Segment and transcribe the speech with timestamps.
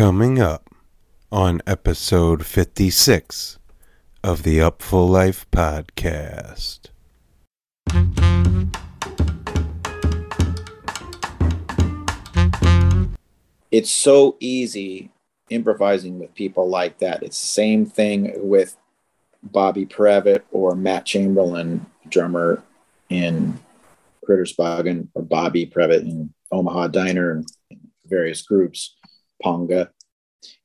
[0.00, 0.70] Coming up
[1.30, 3.58] on episode 56
[4.24, 6.88] of the Up Upful Life podcast.
[13.70, 15.10] It's so easy
[15.50, 17.22] improvising with people like that.
[17.22, 18.78] It's the same thing with
[19.42, 22.62] Bobby Previte or Matt Chamberlain, drummer
[23.10, 23.60] in
[24.24, 27.46] Critters Buggin, or Bobby Previte in Omaha Diner and
[28.06, 28.96] various groups,
[29.44, 29.90] Ponga,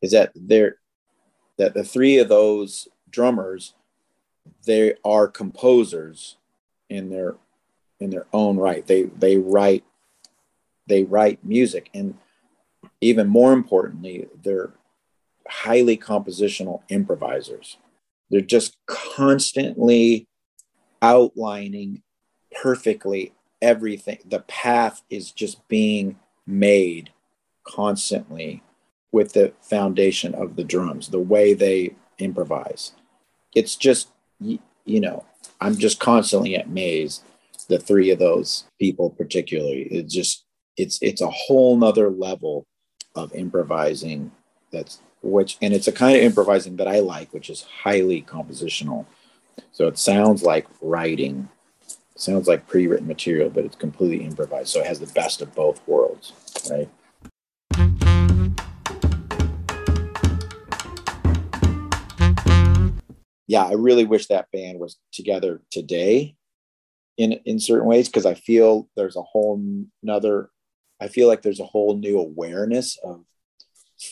[0.01, 0.77] is that they're
[1.57, 3.73] that the three of those drummers,
[4.65, 6.37] they are composers
[6.89, 7.35] in their
[7.99, 8.85] in their own right.
[8.85, 9.83] They they write
[10.87, 12.15] they write music and
[13.01, 14.71] even more importantly, they're
[15.47, 17.77] highly compositional improvisers.
[18.29, 20.27] They're just constantly
[21.01, 22.01] outlining
[22.61, 24.19] perfectly everything.
[24.25, 27.11] The path is just being made
[27.63, 28.63] constantly
[29.15, 32.91] with the foundation of the drums, the way they improvise.
[33.55, 34.09] It's just,
[34.41, 35.23] you know,
[35.61, 37.23] I'm just constantly amazed.
[37.69, 40.43] The three of those people, particularly, it's just,
[40.75, 42.65] it's it's a whole nother level
[43.15, 44.31] of improvising.
[44.73, 49.05] That's which, and it's a kind of improvising that I like, which is highly compositional.
[49.71, 51.47] So it sounds like writing,
[52.17, 54.69] sounds like pre-written material, but it's completely improvised.
[54.69, 56.33] So it has the best of both worlds,
[56.69, 56.89] right?
[63.47, 66.35] Yeah, I really wish that band was together today
[67.17, 69.61] in in certain ways because I feel there's a whole
[70.03, 70.49] another
[70.99, 73.23] I feel like there's a whole new awareness of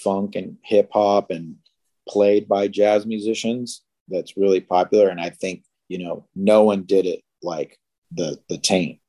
[0.03, 1.55] funk and hip hop and
[2.07, 7.05] played by jazz musicians that's really popular and I think you know no one did
[7.05, 7.77] it like
[8.11, 8.99] the the taint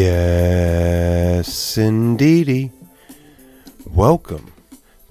[0.00, 2.70] Yes, indeedy.
[3.84, 4.52] Welcome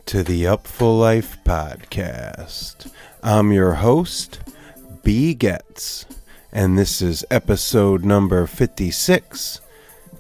[0.06, 2.90] to the Upful Life podcast.
[3.22, 4.40] I'm your host,
[5.04, 5.34] B.
[5.34, 6.06] Getz,
[6.54, 9.60] and this is episode number 56,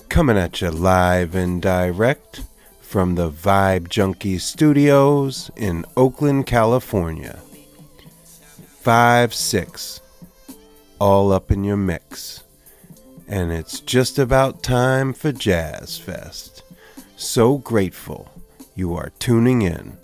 [0.10, 2.42] coming at you live and direct
[2.82, 7.40] from the Vibe Junkie Studios in Oakland, California.
[8.82, 10.02] 5 6,
[11.00, 12.44] all up in your mix
[13.28, 16.64] and it's just about time for Jazz Fest.
[17.18, 18.30] So grateful
[18.76, 19.98] you are tuning in.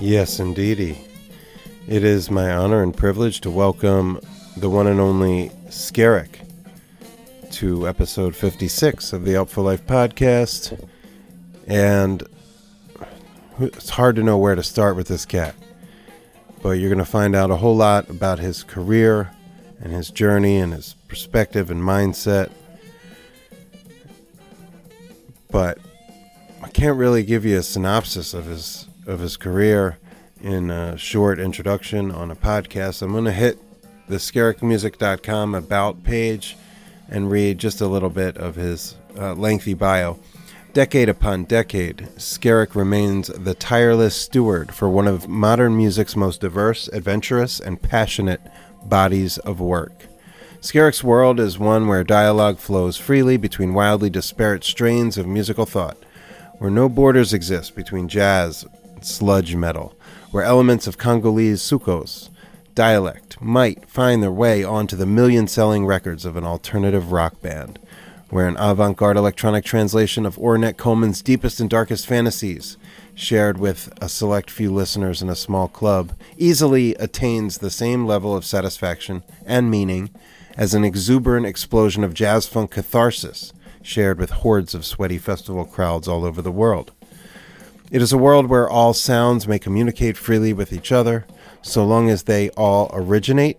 [0.00, 0.96] Yes, indeedy.
[1.86, 4.18] It is my honor and privilege to welcome
[4.56, 6.40] the one and only Skerik
[7.50, 10.88] to episode 56 of the Upful Life podcast.
[11.66, 12.22] And
[13.58, 15.54] it's hard to know where to start with this cat,
[16.62, 19.32] but you're going to find out a whole lot about his career
[19.82, 22.50] and his journey and his perspective and mindset.
[25.50, 25.76] But
[26.62, 29.98] I can't really give you a synopsis of his of his career
[30.42, 33.02] in a short introduction on a podcast.
[33.02, 33.58] I'm going to hit
[34.08, 36.56] the skerikmusic.com about page
[37.08, 40.18] and read just a little bit of his uh, lengthy bio.
[40.72, 46.86] Decade upon decade, Skerik remains the tireless steward for one of modern music's most diverse,
[46.88, 48.40] adventurous, and passionate
[48.84, 50.06] bodies of work.
[50.60, 55.96] Skerik's world is one where dialogue flows freely between wildly disparate strains of musical thought,
[56.58, 58.64] where no borders exist between jazz,
[59.04, 59.94] sludge metal,
[60.30, 62.28] where elements of Congolese soukous,
[62.74, 67.78] dialect might find their way onto the million selling records of an alternative rock band,
[68.30, 72.76] where an avant garde electronic translation of Ornette Coleman's deepest and darkest fantasies,
[73.14, 78.36] shared with a select few listeners in a small club, easily attains the same level
[78.36, 80.10] of satisfaction and meaning
[80.56, 86.06] as an exuberant explosion of jazz funk catharsis shared with hordes of sweaty festival crowds
[86.06, 86.92] all over the world.
[87.90, 91.26] It is a world where all sounds may communicate freely with each other,
[91.60, 93.58] so long as they all originate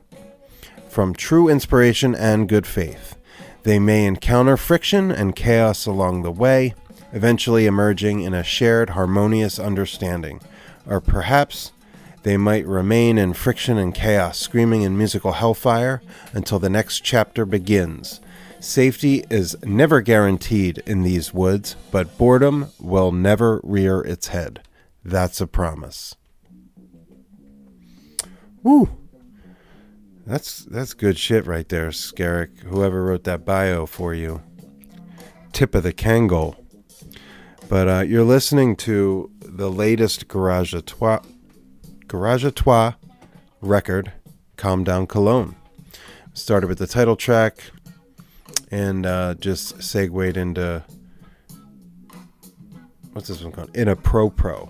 [0.87, 3.17] from true inspiration and good faith.
[3.63, 6.75] They may encounter friction and chaos along the way,
[7.11, 10.39] eventually emerging in a shared harmonious understanding.
[10.87, 11.73] Or perhaps
[12.23, 16.01] they might remain in friction and chaos, screaming in musical hellfire
[16.31, 18.21] until the next chapter begins.
[18.61, 24.61] Safety is never guaranteed in these woods, but boredom will never rear its head.
[25.03, 26.15] That's a promise.
[28.61, 28.89] Woo!
[30.27, 32.59] That's that's good shit right there, Skerik.
[32.59, 34.43] Whoever wrote that bio for you.
[35.53, 36.55] Tip of the Kangol.
[37.67, 41.25] But uh, you're listening to the latest Garage à
[42.07, 42.95] Garage à
[43.59, 44.11] record,
[44.55, 45.55] Calm Down Cologne.
[46.33, 47.71] Started with the title track
[48.71, 50.83] and uh, just segued into
[53.13, 53.75] what's this one called?
[53.75, 54.69] In a Pro Pro.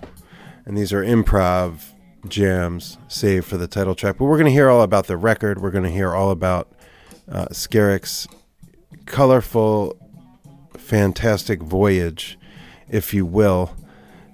[0.64, 1.92] And these are improv
[2.28, 4.18] jams saved for the title track.
[4.18, 5.60] But we're going to hear all about the record.
[5.60, 6.72] We're going to hear all about
[7.30, 7.46] uh,
[9.06, 9.96] colorful,
[10.76, 12.38] fantastic voyage,
[12.88, 13.74] if you will.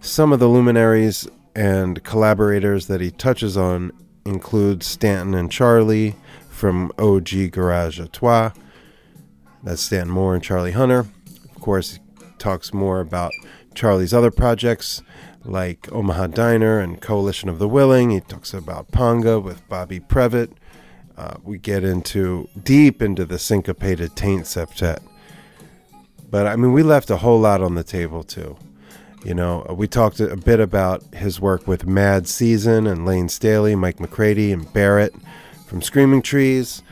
[0.00, 3.92] Some of the luminaries and collaborators that he touches on
[4.24, 6.14] include Stanton and Charlie
[6.48, 8.54] from OG Garage à.
[9.62, 11.00] That's Stanton Moore and Charlie Hunter.
[11.00, 11.98] Of course,
[12.38, 13.32] talks more about
[13.74, 15.02] Charlie's other projects
[15.44, 18.10] like Omaha Diner and Coalition of the Willing.
[18.10, 20.52] He talks about Ponga with Bobby Previte.
[21.16, 25.00] Uh, we get into deep into the syncopated taint septet.
[26.30, 28.56] But I mean, we left a whole lot on the table too.
[29.24, 33.74] You know, we talked a bit about his work with Mad Season and Layne Staley,
[33.74, 35.12] Mike McCready, and Barrett
[35.66, 36.82] from Screaming Trees,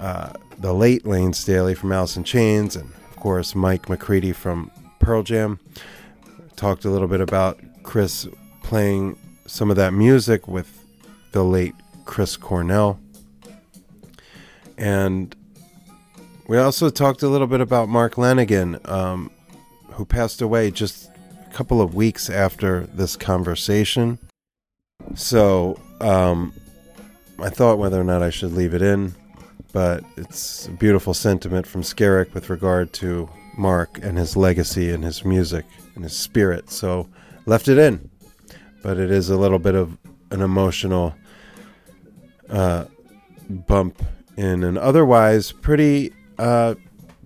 [0.00, 4.70] uh, the late Layne Staley from Alice in Chains, and of course Mike McCready from
[4.98, 5.60] Pearl Jam.
[6.56, 8.26] Talked a little bit about Chris
[8.62, 9.16] playing
[9.46, 10.84] some of that music with
[11.32, 11.74] the late
[12.04, 12.98] Chris Cornell.
[14.76, 15.34] And
[16.48, 19.30] we also talked a little bit about Mark Lanegan, um,
[19.92, 21.10] who passed away just
[21.48, 24.18] a couple of weeks after this conversation.
[25.14, 26.52] So um,
[27.38, 29.14] I thought whether or not I should leave it in,
[29.72, 35.04] but it's a beautiful sentiment from Skerik with regard to Mark and his legacy and
[35.04, 36.70] his music and his spirit.
[36.70, 37.08] So
[37.46, 38.10] left it in,
[38.82, 39.96] but it is a little bit of
[40.30, 41.14] an emotional
[42.48, 42.84] uh,
[43.48, 44.02] bump
[44.36, 46.74] in an otherwise pretty uh,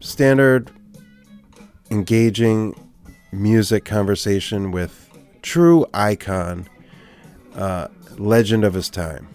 [0.01, 0.71] standard,
[1.91, 2.75] engaging
[3.33, 5.11] music conversation with
[5.43, 6.69] true icon,
[7.55, 9.29] uh, legend of his time.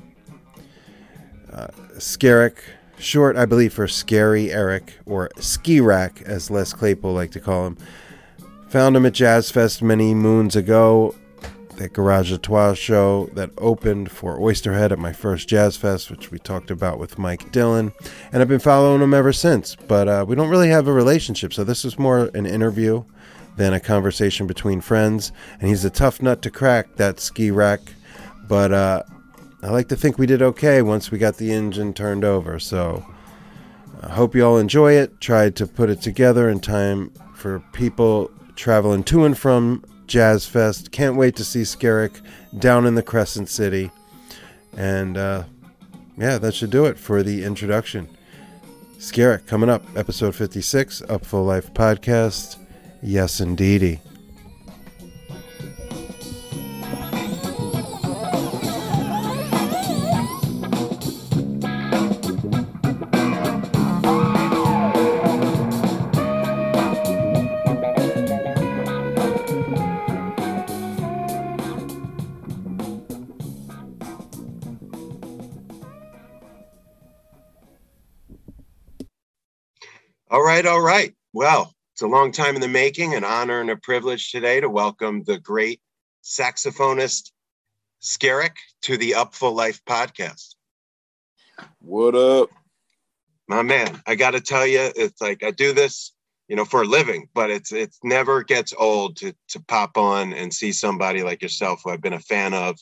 [1.51, 1.67] Uh,
[1.97, 2.57] Skerik,
[2.99, 7.67] short, I believe, for Scary Eric, or Ski Rack, as Les Claypool like to call
[7.67, 7.77] him
[8.69, 11.15] Found him at Jazz Fest many moons ago,
[11.77, 16.31] that Garage à Trois show that opened for Oysterhead at my first Jazz Fest, which
[16.31, 17.93] we talked about with Mike Dillon.
[18.33, 19.75] And I've been following him ever since.
[19.75, 23.05] But uh, we don't really have a relationship, so this is more an interview
[23.55, 25.31] than a conversation between friends.
[25.61, 27.79] And he's a tough nut to crack, that ski rack.
[28.49, 29.03] But uh,
[29.63, 32.59] I like to think we did okay once we got the engine turned over.
[32.59, 33.05] So
[34.01, 35.19] I hope you all enjoy it.
[35.19, 40.91] Tried to put it together in time for people traveling to and from Jazz Fest.
[40.91, 42.21] Can't wait to see Skerik
[42.57, 43.91] down in the Crescent City.
[44.75, 45.43] And uh,
[46.17, 48.07] yeah, that should do it for the introduction.
[48.99, 52.57] Skerik coming up, episode 56, Upful Life podcast.
[53.01, 54.01] Yes, indeedy.
[80.29, 81.15] All right, all right.
[81.31, 84.69] Well, it's a long time in the making, an honor and a privilege today to
[84.69, 85.79] welcome the great
[86.21, 87.31] saxophonist
[88.01, 90.55] Skerik to the Upful Life podcast.
[91.79, 92.49] What up?
[93.47, 96.11] My man, I got to tell you, it's like I do this,
[96.49, 100.33] you know, for a living, but it's it never gets old to to pop on
[100.33, 102.77] and see somebody like yourself who I've been a fan of,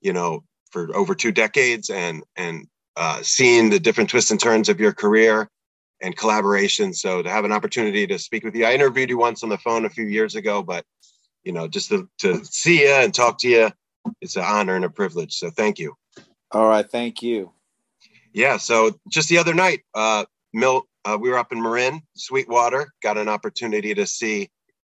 [0.00, 4.68] you know, for over two decades and and uh, seeing the different twists and turns
[4.68, 5.50] of your career
[6.04, 6.92] and collaboration.
[6.92, 9.56] So to have an opportunity to speak with you, I interviewed you once on the
[9.56, 10.84] phone a few years ago, but
[11.44, 13.70] you know, just to, to see you and talk to you,
[14.20, 15.34] it's an honor and a privilege.
[15.34, 15.94] So thank you.
[16.52, 17.52] All right, thank you.
[18.34, 18.58] Yeah.
[18.58, 23.16] So just the other night, uh, Milt, uh, we were up in Marin, Sweetwater, got
[23.16, 24.50] an opportunity to see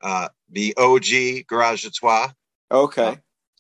[0.02, 2.32] uh, the OG Garage à Trois.
[2.72, 3.08] Okay.
[3.08, 3.16] Uh,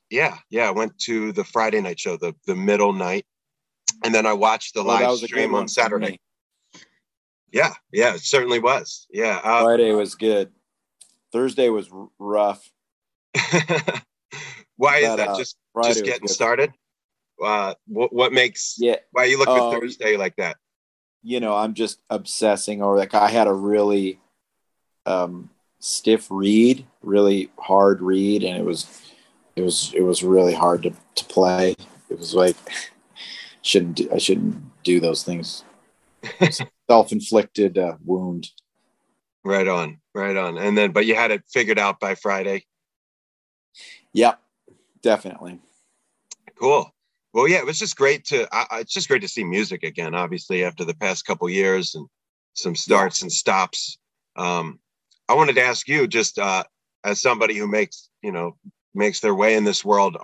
[0.10, 0.68] yeah, yeah.
[0.68, 3.26] I went to the Friday night show, the the middle night,
[4.04, 6.20] and then I watched the Well, live stream on Saturday.
[7.52, 9.08] Yeah, yeah, it certainly was.
[9.12, 9.40] Yeah.
[9.44, 10.52] Uh, Friday was good.
[11.32, 12.70] Thursday was rough.
[14.78, 15.30] why is that?
[15.30, 16.74] uh, just Friday just getting started.
[17.42, 18.76] Uh, what what makes?
[18.78, 20.58] Yeah, Why you look at Thursday like that?
[21.26, 24.20] you know, I'm just obsessing over like I had a really
[25.08, 25.50] um,
[25.80, 29.02] stiff reed, really hard reed, and it was
[29.56, 31.76] it was it was really hard to, to play.
[32.10, 32.56] It was like
[33.64, 35.64] shouldn't do, I shouldn't do those things.
[36.90, 38.50] Self inflicted uh, wound.
[39.44, 40.58] Right on, right on.
[40.58, 42.66] And then, but you had it figured out by Friday.
[44.14, 44.40] Yep,
[45.02, 45.60] definitely.
[46.60, 46.92] Cool.
[47.34, 48.48] Well, yeah, it was just great to.
[48.56, 50.16] I, I- it's just great to see music again.
[50.16, 52.08] Obviously, after the past couple years and
[52.54, 53.98] some starts and stops.
[54.38, 54.80] Um,
[55.28, 56.64] I wanted to ask you, just uh,
[57.04, 58.56] as somebody who makes you know
[58.94, 60.18] makes their way in this world,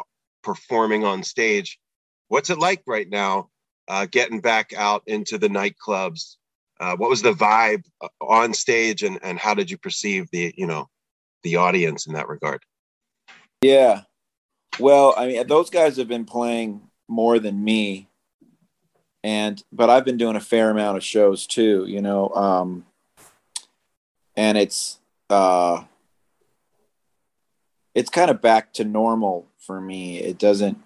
[0.43, 1.79] performing on stage,
[2.29, 3.49] what's it like right now?
[3.87, 6.37] Uh, getting back out into the nightclubs.
[6.81, 10.51] Uh, what was the vibe uh, on stage, and and how did you perceive the
[10.57, 10.89] you know
[11.43, 12.63] the audience in that regard?
[13.61, 14.01] Yeah.
[14.79, 18.09] Well, I mean, those guys have been playing more than me,
[19.23, 21.85] and but I've been doing a fair amount of shows too.
[21.87, 22.87] You know, um,
[24.35, 24.97] and it's
[25.29, 25.83] uh,
[27.93, 30.17] it's kind of back to normal for me.
[30.17, 30.79] It doesn't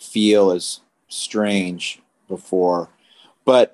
[0.00, 2.88] feel as strange before,
[3.44, 3.73] but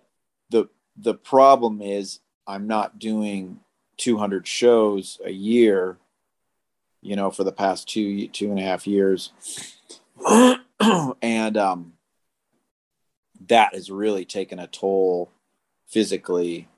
[0.97, 3.61] the problem is I'm not doing
[3.97, 5.99] 200 shows a year
[7.03, 9.33] you know, for the past two two and a half years,
[11.23, 11.95] and um,
[13.49, 15.31] that has really taken a toll
[15.89, 16.69] physically.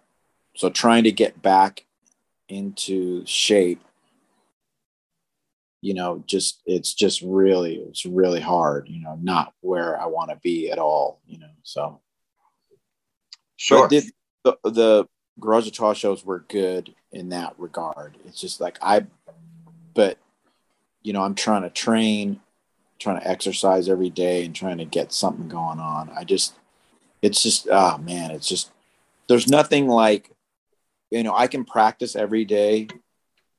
[0.54, 1.86] So trying to get back
[2.48, 3.82] into shape,
[5.80, 8.88] you know, just it's just really it's really hard.
[8.88, 11.20] You know, not where I want to be at all.
[11.26, 12.00] You know, so
[13.62, 13.82] Sure.
[13.82, 14.04] but did,
[14.42, 18.18] the the Garage à Trois shows were good in that regard.
[18.26, 19.06] It's just like I,
[19.94, 20.18] but
[21.04, 22.40] you know, I'm trying to train,
[22.98, 26.10] trying to exercise every day, and trying to get something going on.
[26.10, 26.54] I just,
[27.22, 28.72] it's just, oh man, it's just,
[29.28, 30.28] there's nothing like,
[31.12, 32.88] you know, I can practice every day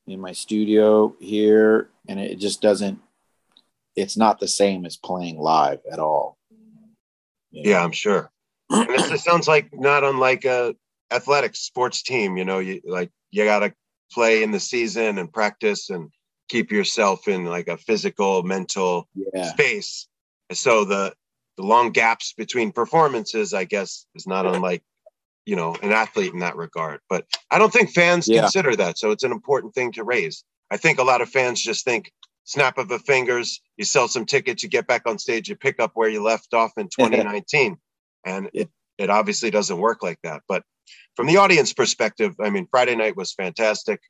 [0.05, 3.00] in my studio here, and it just doesn't.
[3.95, 6.38] It's not the same as playing live at all.
[7.51, 7.69] You know?
[7.69, 8.32] Yeah, I'm sure.
[8.74, 10.75] And this, sounds like not unlike a
[11.12, 12.38] athletics sports team.
[12.38, 13.74] You know, you like you got to
[14.12, 16.10] play in the season and practice and
[16.50, 19.51] keep yourself in like a physical, mental yeah.
[19.51, 20.08] space.
[20.51, 21.13] So the
[21.58, 24.84] the long gaps between performances, I guess, is not unlike
[25.46, 27.00] you know an athlete in that regard.
[27.10, 28.42] But I don't think fans Yeah.
[28.42, 28.98] consider that.
[28.98, 30.44] So it's an important thing to raise.
[30.72, 32.12] I think a lot of fans just think
[32.46, 35.80] snap of the fingers, you sell some tickets, you get back on stage, you pick
[35.80, 37.77] up where you left off in 2019.
[38.25, 40.42] And it it obviously doesn't work like that.
[40.48, 40.63] But
[41.15, 44.01] from the audience perspective, I mean, Friday night was fantastic.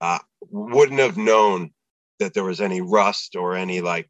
[0.00, 0.18] Uh,
[0.50, 1.70] wouldn't have known
[2.18, 4.08] that there was any rust or any like,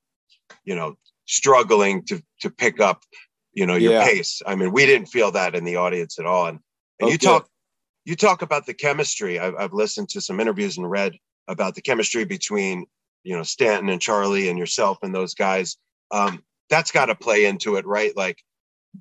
[0.65, 3.03] you know, struggling to to pick up,
[3.53, 4.05] you know, your Yeah.
[4.07, 4.43] pace.
[4.47, 6.47] I mean, we didn't feel that in the audience at all.
[6.47, 6.61] And
[7.01, 7.49] and you talk
[8.05, 9.39] you talk about the chemistry.
[9.39, 11.17] I've, I've listened to some interviews and read
[11.49, 12.87] about the chemistry between
[13.25, 15.77] you know Stanton and Charlie and yourself and those guys.
[16.11, 18.17] Um, that's got to play into it, right?
[18.17, 18.43] Like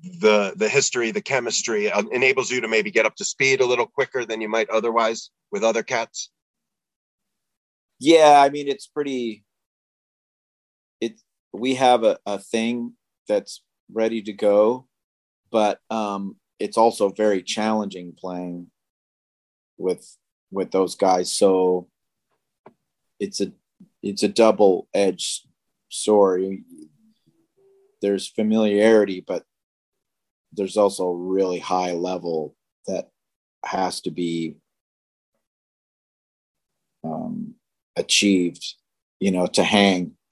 [0.00, 3.66] the the history, the chemistry uh, enables you to maybe get up to speed a
[3.66, 6.30] little quicker than you might otherwise with other cats.
[7.98, 9.44] Yeah, I mean it's pretty
[11.00, 11.20] it
[11.52, 12.94] we have a, a thing
[13.28, 14.88] that's ready to go,
[15.50, 18.70] but um it's also very challenging playing
[19.76, 20.16] with
[20.50, 21.30] with those guys.
[21.30, 21.88] So
[23.20, 23.52] it's a
[24.02, 25.46] it's a double edged
[25.90, 26.42] sword.
[28.00, 29.44] There's familiarity, but
[30.52, 32.54] there's also a really high level
[32.86, 33.08] that
[33.64, 34.56] has to be
[37.04, 37.54] um,
[37.96, 38.74] achieved,
[39.20, 40.12] you know, to hang.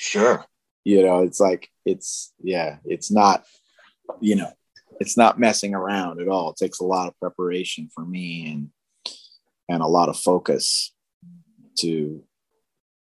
[0.00, 0.44] Sure.
[0.84, 3.44] you know, it's like it's yeah, it's not,
[4.20, 4.52] you know,
[5.00, 6.50] it's not messing around at all.
[6.50, 8.70] It takes a lot of preparation for me and
[9.68, 10.94] and a lot of focus
[11.80, 12.22] to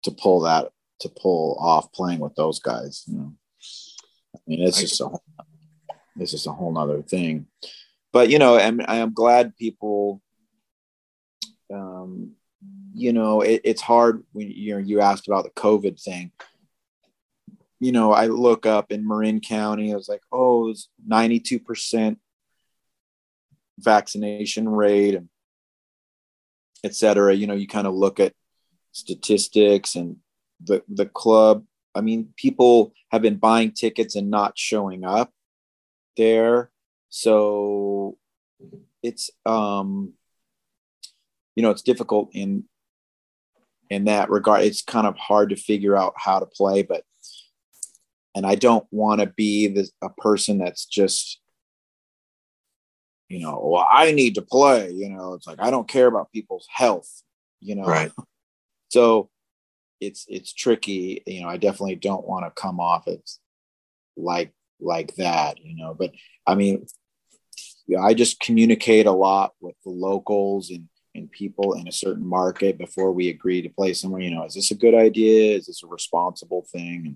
[0.03, 0.69] to pull that
[1.01, 3.03] to pull off playing with those guys.
[3.07, 3.33] You know.
[4.35, 5.09] I mean, it's just a
[6.19, 7.47] this is a whole nother thing.
[8.11, 10.21] But you know, I'm I'm glad people.
[11.71, 12.31] Um,
[12.93, 16.31] you know, it, it's hard when you know you asked about the COVID thing.
[17.79, 19.93] You know, I look up in Marin County.
[19.93, 22.19] I was like, oh, it's ninety two percent
[23.77, 25.29] vaccination rate, and
[26.83, 27.33] et cetera.
[27.33, 28.33] You know, you kind of look at
[28.91, 30.17] statistics and
[30.63, 31.63] the the club.
[31.93, 35.31] I mean, people have been buying tickets and not showing up
[36.19, 36.69] there.
[37.09, 38.17] So
[39.01, 40.13] it's um
[41.55, 42.65] you know, it's difficult in
[43.89, 44.61] in that regard.
[44.61, 47.03] It's kind of hard to figure out how to play, but
[48.35, 51.41] and I don't want to be the, a person that's just
[53.29, 56.31] you know, well, I need to play, you know, it's like I don't care about
[56.31, 57.23] people's health,
[57.59, 57.85] you know.
[57.85, 58.11] Right.
[58.89, 59.29] So
[60.01, 63.39] it's it's tricky, you know, I definitely don't want to come off as
[64.17, 65.93] like like that, you know.
[65.93, 66.11] But
[66.45, 66.85] I mean,
[67.87, 72.25] yeah, I just communicate a lot with the locals and and people in a certain
[72.25, 74.21] market before we agree to play somewhere.
[74.21, 75.57] You know, is this a good idea?
[75.57, 77.03] Is this a responsible thing?
[77.05, 77.15] And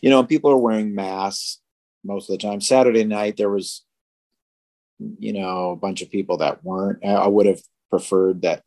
[0.00, 1.60] you know, people are wearing masks
[2.04, 2.60] most of the time.
[2.60, 3.84] Saturday night there was,
[4.98, 7.04] you know, a bunch of people that weren't.
[7.04, 8.62] I would have preferred that,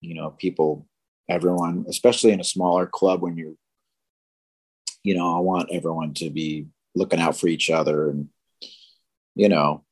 [0.00, 0.86] you know, people,
[1.28, 3.54] everyone, especially in a smaller club when you're,
[5.02, 8.28] you know, I want everyone to be looking out for each other and
[9.34, 9.84] you know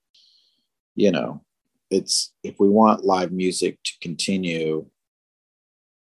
[0.95, 1.43] you know
[1.91, 4.87] it's if we want live music to continue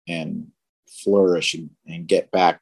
[0.09, 0.49] and
[0.89, 2.61] flourish and, and get back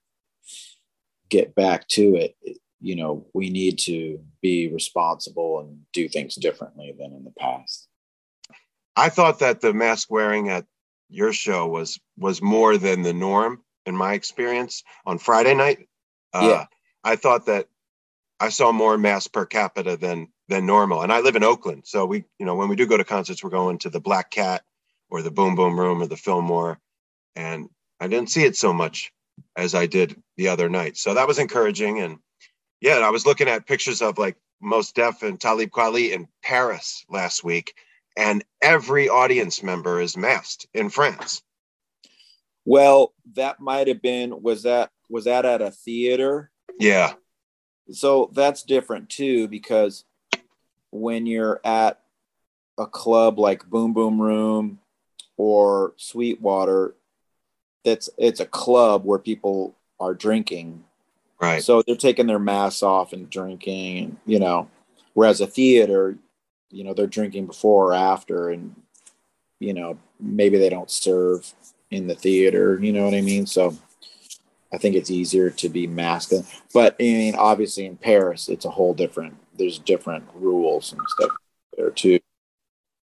[1.29, 2.37] get back to it
[2.81, 7.89] you know we need to be responsible and do things differently than in the past
[8.97, 10.65] i thought that the mask wearing at
[11.09, 15.89] your show was was more than the norm in my experience on friday night
[16.33, 16.67] uh, yeah.
[17.05, 17.67] i thought that
[18.45, 21.01] I saw more mass per capita than than normal.
[21.01, 23.43] And I live in Oakland, so we, you know, when we do go to concerts,
[23.43, 24.63] we're going to the Black Cat
[25.09, 26.79] or the Boom Boom Room or the Fillmore,
[27.35, 29.11] and I didn't see it so much
[29.57, 30.99] as I did the other night.
[30.99, 32.01] So that was encouraging.
[32.01, 32.19] And
[32.83, 37.07] yeah, I was looking at pictures of like Mos Def and Talib Kweli in Paris
[37.09, 37.73] last week,
[38.15, 41.43] and every audience member is masked in France.
[42.67, 46.51] Well, that might have been was that was that at a theater?
[46.79, 47.15] Yeah
[47.91, 50.05] so that's different too because
[50.91, 52.01] when you're at
[52.79, 54.79] a club like Boom Boom Room
[55.37, 56.95] or Sweetwater,
[57.85, 60.85] it's it's a club where people are drinking.
[61.41, 61.63] Right.
[61.63, 64.69] So they're taking their masks off and drinking, and you know,
[65.13, 66.17] whereas a theater,
[66.71, 68.75] you know, they're drinking before or after, and
[69.61, 71.53] you know, maybe they don't serve
[71.91, 72.79] in the theater.
[72.81, 73.47] You know what I mean?
[73.47, 73.77] So
[74.75, 76.47] I think it's easier to be masculine.
[76.73, 79.37] But I mean, obviously in Paris, it's a whole different.
[79.57, 81.31] There's different rules and stuff
[81.77, 82.19] there too.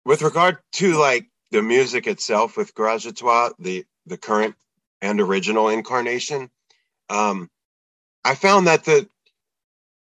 [0.05, 4.55] With regard to like the music itself with Garage the the current
[5.01, 6.49] and original incarnation,
[7.09, 7.49] um,
[8.25, 9.07] I found that the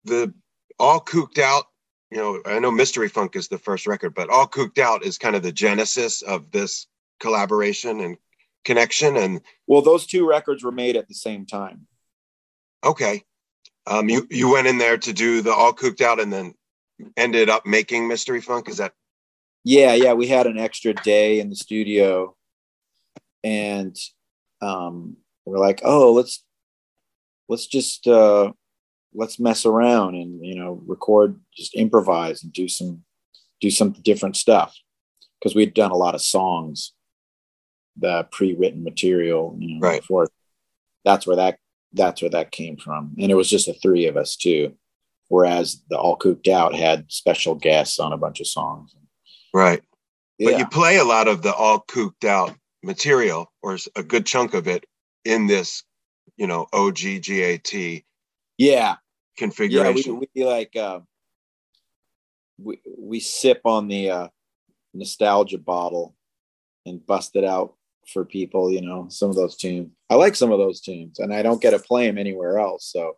[0.06, 0.34] the
[0.80, 1.66] All Kooked Out.
[2.10, 5.20] You know, I know Mystery Funk is the first record, but All Kooked Out is
[5.20, 6.88] kind of the genesis of this
[7.20, 8.18] collaboration and
[8.64, 11.88] connection and well those two records were made at the same time.
[12.84, 13.24] Okay.
[13.88, 16.54] Um you you went in there to do the All Kooked Out and then
[17.18, 18.94] ended up making mystery funk is that?
[19.64, 22.36] Yeah yeah we had an extra day in the studio
[23.44, 23.96] and
[24.62, 26.44] um we're like oh let's
[27.50, 28.52] let's just uh
[29.14, 33.04] let's mess around and you know record just improvise and do some
[33.62, 34.78] do some different stuff.
[35.40, 36.94] Because we'd done a lot of songs
[37.98, 40.02] the pre-written material you know right.
[40.02, 40.28] before.
[41.04, 41.58] That's where that
[41.94, 43.16] that's where that came from.
[43.20, 44.74] And it was just the three of us too.
[45.28, 48.96] Whereas the All Kooked Out had special guests on a bunch of songs.
[49.54, 49.82] Right.
[50.38, 50.52] Yeah.
[50.52, 54.54] but you play a lot of the All Kooked Out material or a good chunk
[54.54, 54.86] of it
[55.24, 55.84] in this
[56.38, 58.04] you know oggat
[58.58, 58.96] yeah
[59.38, 61.00] configuration yeah, we, we like uh
[62.58, 64.28] we we sip on the uh
[64.94, 66.16] nostalgia bottle
[66.86, 67.76] and bust it out
[68.08, 69.90] for people, you know, some of those tunes.
[70.10, 72.92] I like some of those tunes and I don't get to play them anywhere else.
[72.92, 73.18] So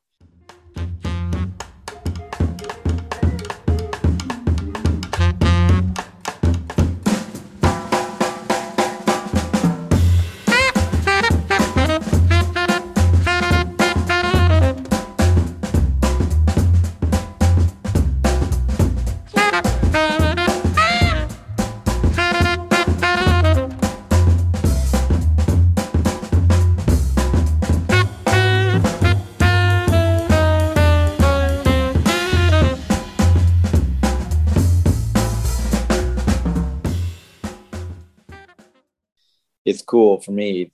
[39.93, 40.71] cool for me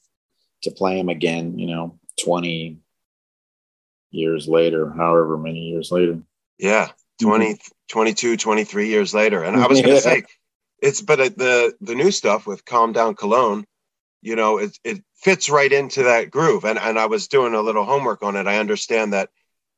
[0.62, 2.78] to play them again, you know, 20
[4.12, 6.22] years later, however many years later.
[6.58, 6.88] Yeah.
[7.22, 7.72] 20, mm-hmm.
[7.90, 9.44] 22, 23 years later.
[9.44, 10.24] And I was going to say,
[10.82, 13.66] it's, but the, the new stuff with Calm Down Cologne,
[14.22, 16.64] you know, it, it fits right into that groove.
[16.64, 18.48] And, and I was doing a little homework on it.
[18.48, 19.30] I understand that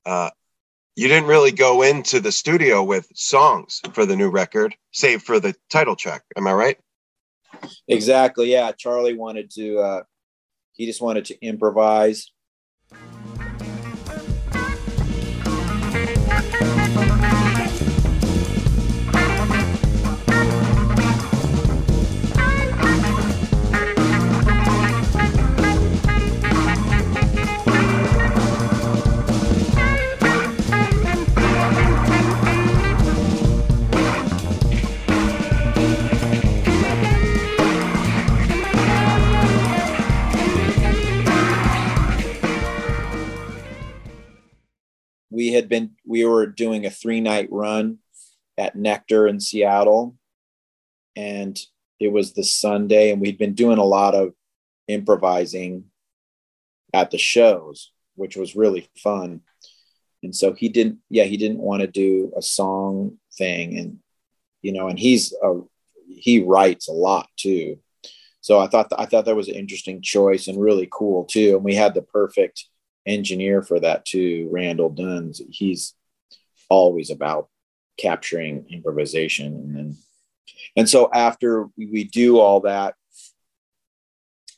[0.05, 0.29] uh,
[0.95, 5.39] you didn't really go into the studio with songs for the new record, save for
[5.39, 6.21] the title track.
[6.37, 6.77] Am I right?
[7.87, 8.51] Exactly.
[8.51, 8.71] Yeah.
[8.71, 10.03] Charlie wanted to, uh,
[10.73, 12.31] he just wanted to improvise
[45.31, 47.97] we had been we were doing a three night run
[48.57, 50.15] at Nectar in Seattle,
[51.15, 51.57] and
[51.99, 54.33] it was the Sunday, and we'd been doing a lot of
[54.87, 55.85] improvising
[56.93, 59.41] at the shows, which was really fun.
[60.21, 63.99] And so he didn't, yeah, he didn't want to do a song thing, and
[64.61, 65.61] you know, and he's a
[66.07, 67.79] he writes a lot too.
[68.41, 71.55] So I thought th- I thought that was an interesting choice and really cool too.
[71.55, 72.65] And we had the perfect
[73.05, 75.33] engineer for that too, Randall Dunn.
[75.49, 75.93] He's
[76.69, 77.49] always about
[77.97, 79.97] capturing improvisation and then
[80.75, 82.95] and so after we, we do all that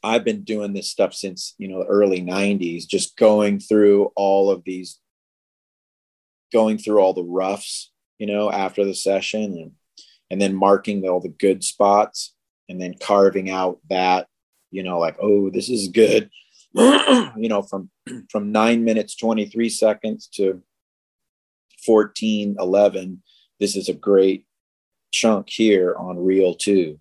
[0.04, 4.52] i've been doing this stuff since you know the early 90s just going through all
[4.52, 5.00] of these
[6.54, 9.72] going through all the roughs you know after the session and
[10.30, 12.34] and then marking all the good spots
[12.70, 14.28] and then carving out that
[14.72, 16.30] you know like oh this is good
[17.38, 17.90] you know, from
[18.30, 20.62] from nine minutes twenty three seconds to
[21.86, 23.22] fourteen eleven.
[23.60, 24.46] This is a great
[25.12, 27.00] chunk here on reel two,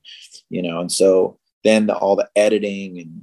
[0.50, 3.22] you know, and so then the, all the editing and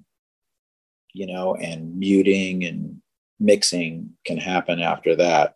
[1.14, 3.02] you know and muting and
[3.40, 5.56] mixing can happen after that.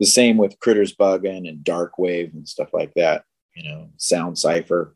[0.00, 3.24] The same with Critters Buggin' and DRKWAV and stuff like that.
[3.54, 4.94] You know, Sound Cipher,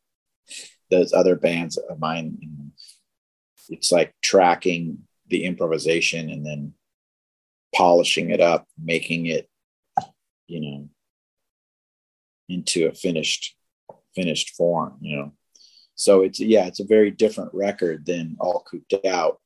[0.90, 2.72] those other bands of mine.
[3.68, 6.74] It's like tracking the improvisation and then
[7.74, 9.48] polishing it up, making it,
[10.46, 10.88] you know,
[12.48, 13.56] into a finished
[14.14, 15.32] finished form, you know.
[15.94, 19.40] So it's yeah, it's a very different record than All Kooked Out.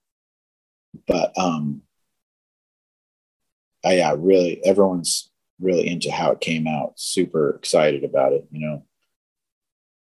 [1.06, 1.82] But um
[3.84, 8.66] I yeah, really everyone's really into how it came out, super excited about it, you
[8.66, 8.84] know.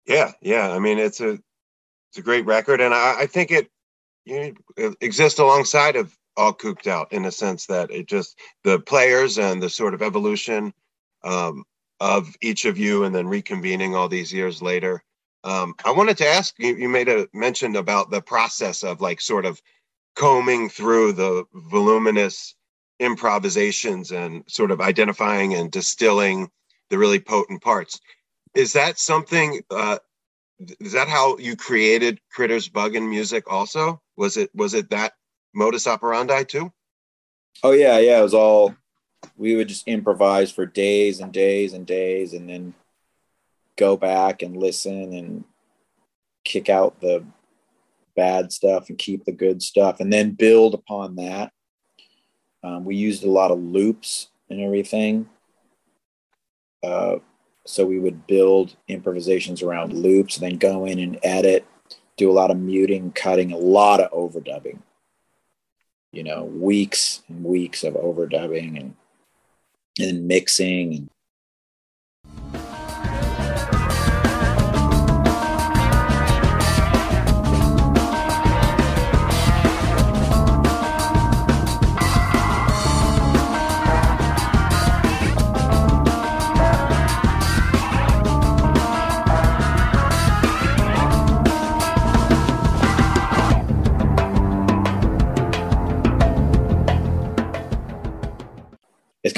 [0.06, 0.72] Yeah, yeah.
[0.72, 1.40] I mean it's a
[2.10, 3.70] it's a great record and I, I think it
[4.26, 4.56] you
[5.02, 9.62] exist alongside of All Kooked Out in a sense that it just the players and
[9.62, 10.74] the sort of evolution
[11.24, 11.64] um,
[12.00, 15.04] of each of you and then reconvening all these years later.
[15.46, 19.22] Um, i wanted to ask you you made a mention about the process of like
[19.22, 19.62] sort of
[20.16, 22.56] combing through the voluminous
[23.00, 26.50] improvisations and sort of identifying and distilling
[26.90, 28.02] the really potent parts.
[28.54, 30.00] Is that something uh,
[30.80, 34.02] is that how you created critters buggin' music also?
[34.18, 35.14] Was it was it that
[35.54, 36.72] modus operandi too?
[37.64, 38.76] Oh yeah yeah it was all
[39.38, 42.74] we would just improvise for days and days and days and then
[43.78, 45.44] go back and listen and
[46.44, 47.24] kick out the
[48.16, 51.52] bad stuff and keep the good stuff and then build upon that.
[52.64, 55.30] Um, we used a lot of loops and everything.
[56.84, 57.18] Uh,
[57.70, 61.68] so we would build improvisations around loops then go in and edit,
[62.18, 64.80] do a lot of muting, cutting, a lot of overdubbing.
[66.12, 68.96] You know, weeks and weeks of overdubbing and
[70.00, 71.10] and mixing and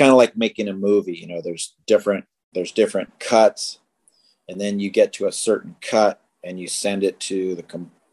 [0.02, 3.80] kind of like making a movie you know there's different there's different cuts
[4.50, 7.64] and then you get to a certain cut and you send it to the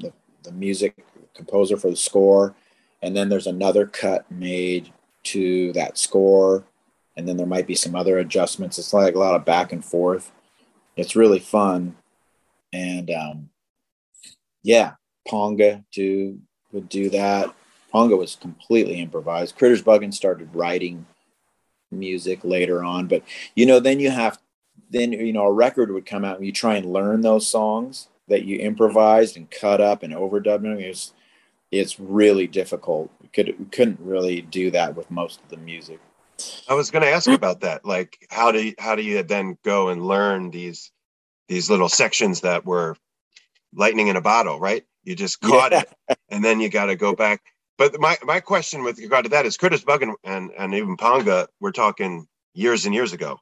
[0.01, 0.95] the, the music
[1.35, 2.55] composer for the score
[3.03, 6.65] and then there's another cut made to that score
[7.17, 9.85] and then there might be some other adjustments it's like a lot of back and
[9.85, 10.31] forth
[10.97, 11.97] it's really fun
[12.73, 13.49] and um,
[14.63, 14.93] yeah
[15.29, 16.39] Ponga to
[16.73, 17.55] would do that.
[17.93, 19.57] Ponga was completely improvised.
[19.57, 21.07] Critters Buggin started writing
[21.91, 23.23] music later on, but
[23.55, 24.39] you know, then you have
[24.91, 28.09] then you know a record would come out and you try and learn those songs
[28.29, 30.79] that you improvised and cut up and overdubbed them.
[30.79, 31.13] It's
[31.71, 33.11] it's really difficult.
[33.21, 36.01] We could we couldn't really do that with most of the music.
[36.69, 37.85] I was going to ask about that.
[37.85, 40.93] Like, how do you, how do you then go and learn these
[41.49, 42.97] these little sections that were
[43.75, 44.85] lightning in a bottle, right?
[45.05, 45.83] You just caught yeah.
[46.09, 47.43] it, and then you got to go back.
[47.79, 51.47] But my my question with regard to that is, Critters Buggin, and and even Ponga,
[51.61, 53.39] we're talking years and years ago.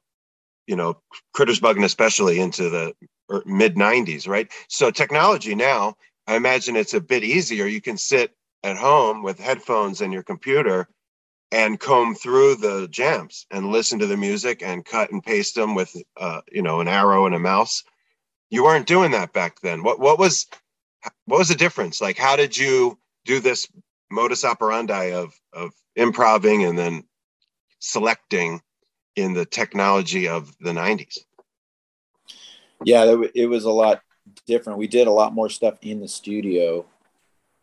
[0.67, 1.01] You know,
[1.33, 2.93] Critters Buggin especially into the
[3.31, 4.49] er, mid '90s, right?
[4.69, 5.95] So technology now,
[6.27, 7.65] I imagine it's a bit easier.
[7.65, 8.31] You can sit
[8.63, 10.87] at home with headphones and your computer
[11.51, 15.75] and comb through the jams and listen to the music and cut and paste them
[15.75, 17.83] with uh, you know an arrow and a mouse
[18.49, 20.47] you weren't doing that back then what what was
[21.25, 23.67] what was the difference like how did you do this
[24.11, 27.03] modus operandi of of improving and then
[27.79, 28.61] selecting
[29.15, 31.19] in the technology of the 90s
[32.83, 34.01] yeah it was a lot
[34.45, 36.85] different we did a lot more stuff in the studio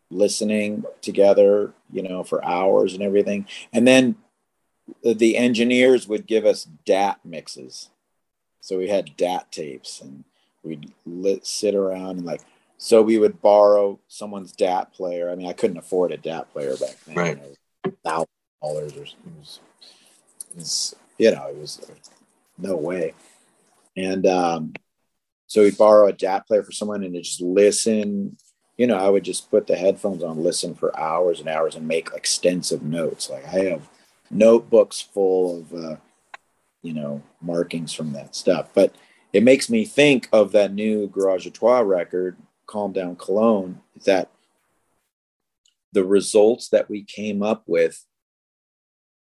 [0.09, 3.47] listening together, you know, for hours and everything.
[3.73, 4.15] And then
[5.03, 7.89] the engineers would give us DAT mixes.
[8.61, 10.23] So we had DAT tapes and
[10.63, 10.91] we'd
[11.43, 12.41] sit around and like,
[12.77, 15.29] so we would borrow someone's DAT player.
[15.29, 17.15] I mean, I couldn't afford a DAT player back then.
[17.15, 17.39] Right.
[18.03, 18.27] Thousand
[18.61, 19.59] dollars or it was,
[20.51, 21.85] it was, you know, it was
[22.57, 23.13] no way.
[23.95, 24.73] And um,
[25.47, 28.37] so we'd borrow a DAT player for someone and just listen
[28.77, 31.87] you know, I would just put the headphones on, listen for hours and hours, and
[31.87, 33.29] make extensive notes.
[33.29, 33.87] Like I have
[34.29, 35.95] notebooks full of, uh,
[36.81, 38.69] you know, markings from that stuff.
[38.73, 38.93] But
[39.31, 44.31] it makes me think of that new Garage Trois record, Calm Down Cologne, that
[45.93, 48.05] the results that we came up with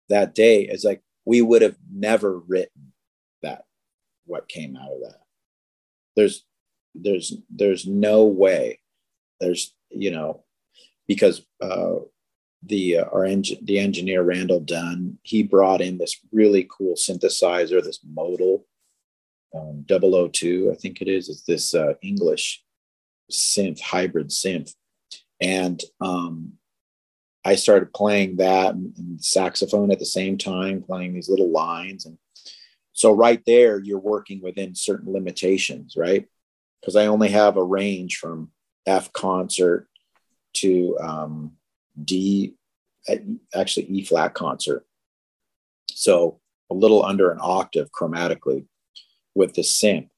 [0.09, 2.93] that day is like we would have never written
[3.41, 3.65] that
[4.25, 5.21] what came out of that.
[6.15, 6.45] There's
[6.95, 8.79] there's there's no way.
[9.39, 10.43] There's you know
[11.07, 11.95] because uh,
[12.63, 17.83] the uh, our engine the engineer Randall Dunn he brought in this really cool synthesizer
[17.83, 18.65] this modal
[19.55, 21.29] um, 002 I think it is.
[21.29, 22.63] It's this uh, English
[23.31, 24.73] synth hybrid synth.
[25.41, 26.53] And um,
[27.45, 32.05] I started playing that and, saxophone at the same time playing these little lines.
[32.05, 32.17] And
[32.93, 36.25] so right there you're working within certain limitations right?
[36.79, 38.51] Because I only have a range from
[38.85, 39.87] F concert
[40.53, 41.53] to um,
[42.01, 42.55] D,
[43.53, 44.85] actually E flat concert.
[45.91, 46.39] So
[46.69, 48.65] a little under an octave chromatically
[49.35, 50.09] with the synth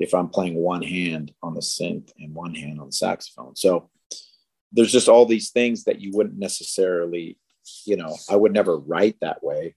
[0.00, 3.54] if I'm playing one hand on the synth and one hand on the saxophone.
[3.54, 3.90] So
[4.72, 7.36] there's just all these things that you wouldn't necessarily,
[7.84, 9.76] you know, I would never write that way,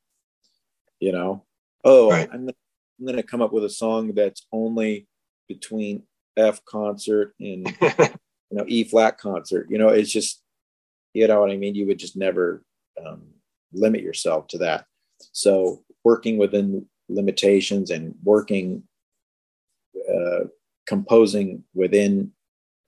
[0.99, 1.43] you know.
[1.83, 2.29] Oh, right.
[2.31, 5.07] I'm, I'm going to come up with a song that's only
[5.49, 6.03] between
[6.37, 9.67] F concert and you know E flat concert.
[9.69, 10.41] You know, it's just
[11.13, 11.75] you know what I mean.
[11.75, 12.63] You would just never
[13.05, 13.23] um,
[13.73, 14.85] limit yourself to that.
[15.33, 18.83] So working within limitations and working
[20.13, 20.45] uh,
[20.85, 22.31] composing within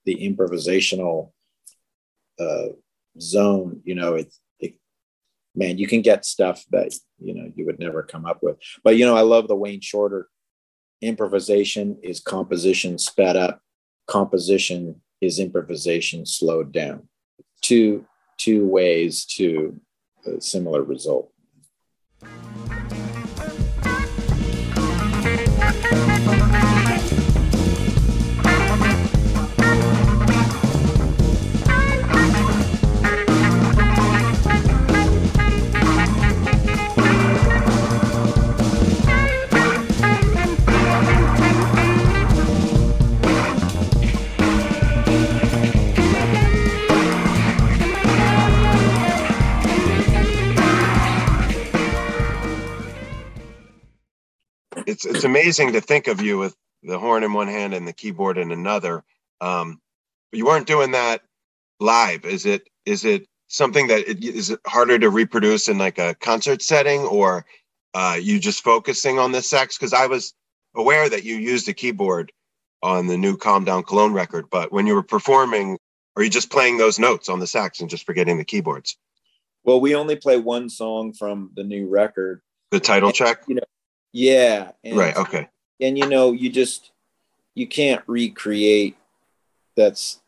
[0.05, 1.31] the improvisational
[2.39, 2.67] uh,
[3.19, 4.75] zone, you know, it's it,
[5.55, 8.57] man, you can get stuff that you know you would never come up with.
[8.83, 10.29] But you know, I love the Wayne Shorter
[11.01, 13.61] improvisation is composition sped up,
[14.07, 17.07] composition is improvisation slowed down.
[17.61, 18.05] Two
[18.37, 19.79] two ways to
[20.25, 21.31] a similar result.
[54.95, 57.93] It's it's amazing to think of you with the horn in one hand and the
[57.93, 59.03] keyboard in another.
[59.41, 59.81] Um,
[60.31, 61.21] you weren't doing that
[61.81, 62.23] live.
[62.23, 66.15] Is it is it something that it, is it harder to reproduce in like a
[66.15, 67.45] concert setting, or
[67.93, 69.77] uh, you just focusing on the sax?
[69.77, 70.33] Because I was
[70.75, 72.31] aware that you used a keyboard
[72.81, 75.77] on the new Calm Down Cologne record, but when you were performing,
[76.15, 78.97] are you just playing those notes on the sax and just forgetting the keyboards?
[79.65, 82.41] Well, we only play one song from the new record.
[82.71, 83.43] The title track.
[83.47, 83.63] You know,
[84.15, 84.71] yeah.
[84.81, 85.17] And, right.
[85.17, 85.49] Okay.
[85.81, 86.91] And you know, you just
[87.53, 88.95] you can't recreate
[89.75, 90.21] that's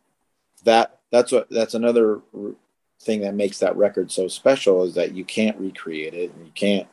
[0.65, 2.19] that that's what that's another
[3.01, 6.51] thing that makes that record so special is that you can't recreate it and you
[6.53, 6.87] can't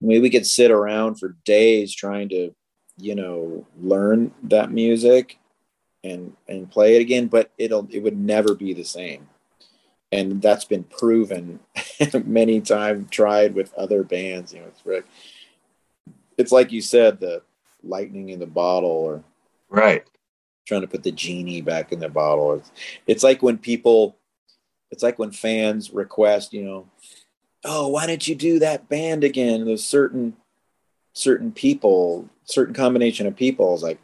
[0.00, 2.54] I mean, we could sit around for days trying to
[2.96, 5.40] you know learn that music
[6.04, 9.26] and and play it again but it'll it would never be the same
[10.12, 11.58] and that's been proven
[12.24, 14.86] many times tried with other bands you know it's
[16.40, 17.42] it's like you said the
[17.82, 19.22] lightning in the bottle or
[19.68, 20.04] right.
[20.66, 22.54] trying to put the genie back in the bottle.
[22.54, 22.72] It's,
[23.06, 24.16] it's like when people
[24.90, 26.86] it's like when fans request you know
[27.64, 29.64] oh why didn't you do that band again?
[29.64, 30.36] There's certain
[31.12, 33.74] certain people certain combination of people.
[33.74, 33.98] Is like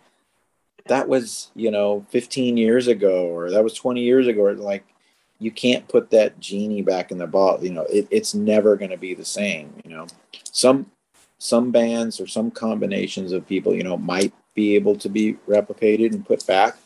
[0.86, 4.42] that was you know 15 years ago or that was 20 years ago.
[4.42, 4.84] Or like
[5.38, 7.64] you can't put that genie back in the bottle.
[7.64, 10.06] You know it, it's never going to be the same you know.
[10.52, 10.90] Some
[11.38, 16.12] some bands or some combinations of people you know might be able to be replicated
[16.12, 16.76] and put back.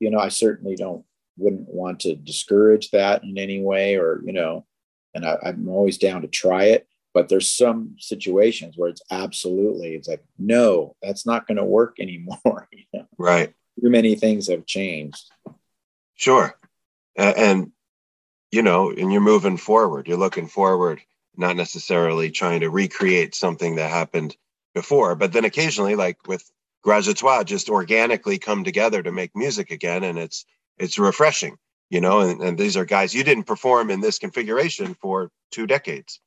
[0.00, 1.04] You know i certainly don't
[1.36, 4.64] wouldn't want to discourage that in any way or you know
[5.14, 9.94] and I, i'm always down to try it but there's some situations where it's absolutely
[9.94, 13.06] it's like no that's not going to work anymore you know?
[13.18, 13.52] right.
[13.80, 15.30] Too many things have changed.
[16.14, 16.58] Sure.
[17.16, 17.72] And
[18.50, 21.00] you know and you're moving forward you're looking forward
[21.38, 24.36] not necessarily trying to recreate something that happened
[24.74, 26.50] before but then occasionally like with
[26.84, 30.44] garage Trois, just organically come together to make music again and it's
[30.78, 31.56] it's refreshing
[31.90, 35.66] you know and, and these are guys you didn't perform in this configuration for two
[35.66, 36.20] decades.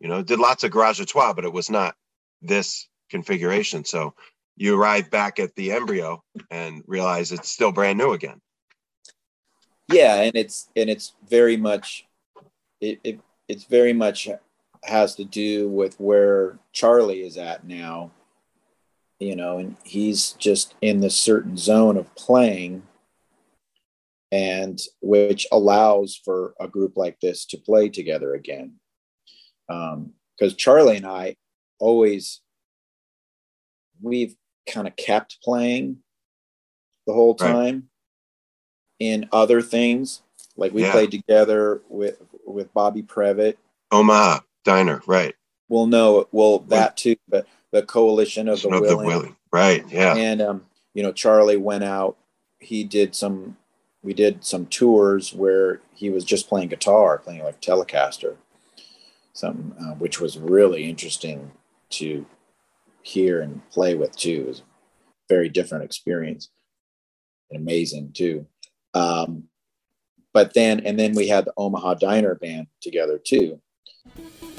[0.00, 1.94] You know did lots of garage Trois, but it was not
[2.42, 3.84] this configuration.
[3.84, 4.14] So
[4.56, 8.40] you arrive back at the embryo and realize it's still brand new again.
[9.88, 12.06] Yeah and it's and it's very much
[12.80, 14.28] it, it it's very much
[14.88, 18.10] has to do with where charlie is at now
[19.18, 22.82] you know and he's just in this certain zone of playing
[24.30, 28.74] and which allows for a group like this to play together again
[29.66, 31.34] because um, charlie and i
[31.78, 32.40] always
[34.00, 34.34] we've
[34.70, 35.98] kind of kept playing
[37.06, 37.82] the whole time right.
[38.98, 40.22] in other things
[40.56, 40.92] like we yeah.
[40.92, 43.56] played together with with bobby Previte
[43.90, 45.34] omaha diner right
[45.68, 48.98] well no well that too but the coalition of the, of willing.
[48.98, 52.16] the willing right yeah and um you know charlie went out
[52.58, 53.56] he did some
[54.02, 58.36] we did some tours where he was just playing guitar playing like telecaster
[59.32, 61.52] something uh, which was really interesting
[61.90, 62.26] to
[63.02, 64.42] hear and play with too.
[64.42, 64.64] It was a
[65.28, 66.50] very different experience
[67.50, 68.46] and amazing too.
[68.94, 69.44] Um,
[70.34, 74.57] but then, and then we had the Omaha Diner Band together too thank you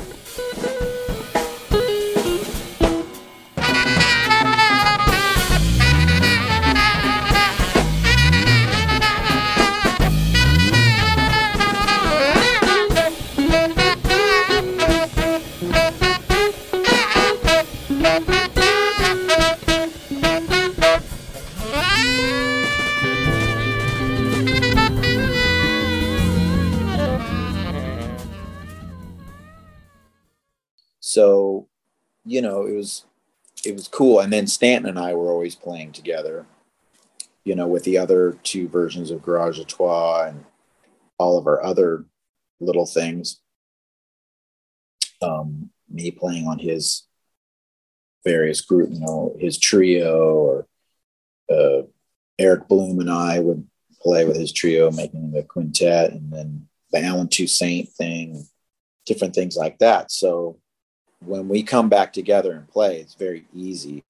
[31.10, 31.68] so
[32.24, 33.06] you know it was
[33.66, 34.20] it was cool.
[34.20, 36.46] And then stanton and i were always playing together
[37.44, 40.46] you know with the other two versions of garage Trois and
[41.18, 42.06] all of our other
[42.60, 43.42] little things.
[45.22, 47.08] Um me playing on his
[48.24, 50.68] various group you know his trio or
[51.50, 51.82] uh,
[52.38, 53.66] eric bloom and i would
[54.00, 58.46] play with his trio making the quintet and then the allen toussaint thing
[59.10, 60.12] different things like that.
[60.12, 60.60] So
[61.26, 64.04] when we come back together and play, it's very easy,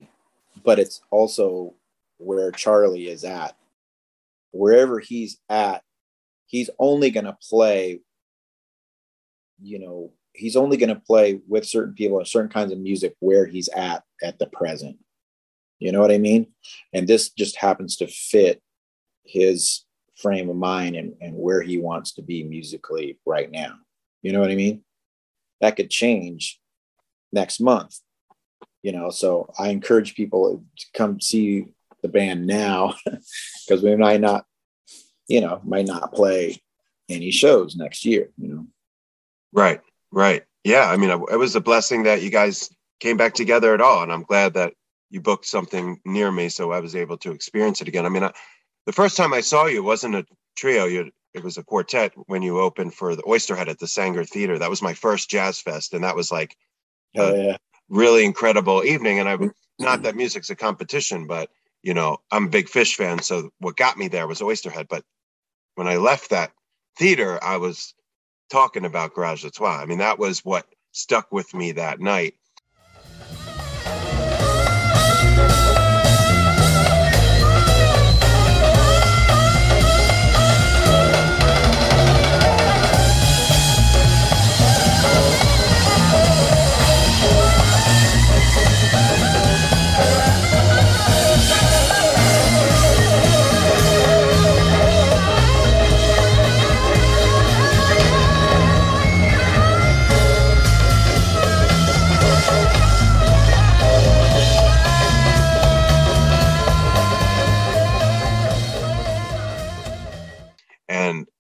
[0.64, 1.74] but it's also
[2.18, 3.56] where Charlie is at.
[4.52, 5.84] Wherever he's at,
[6.46, 8.02] he's only going to play,
[9.62, 13.16] you know, he's only going to play with certain people and certain kinds of music
[13.20, 14.98] where he's at at the present.
[15.80, 16.48] You know what I mean?
[16.94, 18.62] And this just happens to fit
[19.24, 19.86] his
[20.18, 23.76] frame of mind and, and where he wants to be musically right now.
[24.22, 24.84] You know what I mean?
[25.62, 26.60] That could change
[27.32, 28.00] next month.
[28.82, 31.66] You know so i encourage people to come see
[32.02, 32.96] the band now
[33.68, 34.46] because we might not
[35.28, 36.62] you know might not play
[37.10, 38.68] any shows next year you know?
[39.52, 40.44] Right right.
[40.64, 42.70] Yeah i mean it was a blessing that you guys
[43.02, 44.74] came back together at all and i'm glad that
[45.10, 48.06] you booked something near me so i was able to experience it again.
[48.06, 48.32] I mean I,
[48.86, 50.26] the first time i saw you wasn't a
[50.56, 50.86] trio.
[50.86, 54.58] You it was a quartet when you opened for the oysterhead at the Saenger theater.
[54.58, 56.56] That was my first jazz fest and that was like
[57.18, 57.58] Oh, yeah.
[57.90, 59.20] really incredible evening.
[59.20, 59.84] And I am mm-hmm.
[59.84, 61.50] not that music's a competition, but
[61.82, 63.22] you know, I'm a big fish fan.
[63.22, 64.88] So what got me there was Oysterhead.
[64.90, 65.04] But
[65.76, 66.52] when I left that
[66.98, 67.94] theater, I was
[68.50, 69.82] talking about Garage à Trois.
[69.82, 72.36] I mean, that was what stuck with me that night.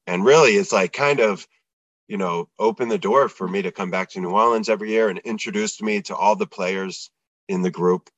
[0.09, 1.47] And really it's like kind of
[2.07, 5.09] you know opened the door for me to come back to new orleans every year
[5.09, 7.11] and introduced me to all the players
[7.47, 8.09] in the group.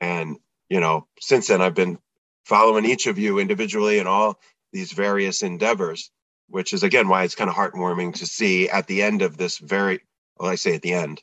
[0.00, 0.36] And
[0.68, 1.98] you know since then i've been
[2.44, 4.38] following each of you individually in all
[4.72, 6.10] these various endeavors
[6.48, 9.58] which is again why it's kind of heartwarming to see at the end of this
[9.58, 10.00] very
[10.38, 11.22] well i say at the end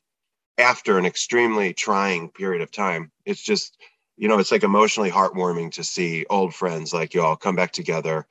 [0.57, 3.77] after an extremely trying period of time it's just
[4.17, 7.71] you know it's like emotionally heartwarming to see old friends like you all come back
[7.71, 8.25] together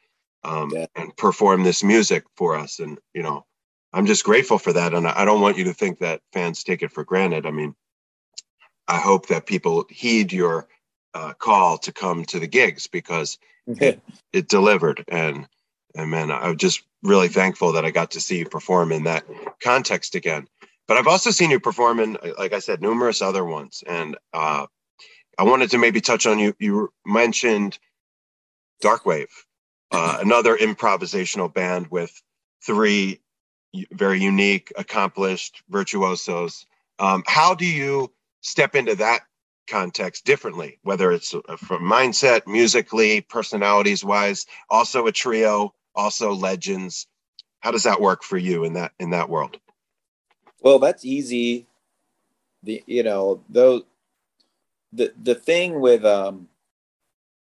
[0.45, 0.87] um, yeah.
[0.95, 2.79] and perform this music for us.
[2.79, 3.45] And, you know,
[3.93, 4.93] I'm just grateful for that.
[4.93, 7.47] And I don't want you to think that fans take it for granted.
[7.47, 7.75] I mean,
[8.87, 10.69] I hope that people heed your
[11.15, 14.01] uh, call to come to the gigs because it,
[14.33, 15.05] it delivered.
[15.09, 15.47] And,
[15.95, 19.25] and man, I'm just really thankful that I got to see you perform in that
[19.63, 20.49] context again.
[20.87, 23.83] But I've also seen you perform in, like I said, numerous other ones.
[23.87, 24.67] And uh,
[25.39, 26.55] I wanted to maybe touch on you.
[26.59, 27.79] You mentioned
[28.83, 29.27] DRKWAV
[29.95, 32.23] uh, another improvisational band with
[32.63, 33.21] three
[33.93, 36.67] very unique, accomplished virtuosos.
[36.99, 39.23] Um, how do you step into that
[39.69, 47.07] context differently, whether it's uh, from mindset, musically, personalities wise, also a trio, also legends?
[47.61, 49.59] How does that work for you in that in that world?
[50.61, 51.67] Well, that's easy.
[52.63, 53.83] The you know though
[54.93, 56.49] the the thing with um,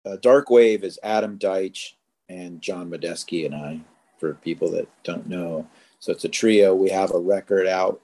[0.04, 1.94] uh, DRKWAV is Adam Deitch
[2.32, 3.80] and John Medeski and I,
[4.18, 5.68] for people that don't know.
[6.00, 6.74] So it's a trio.
[6.74, 8.00] We have a record out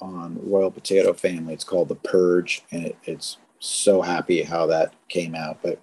[0.00, 1.54] on Royal Potato Family.
[1.54, 5.60] It's called The Purge, and it, it's so happy how that came out.
[5.62, 5.78] But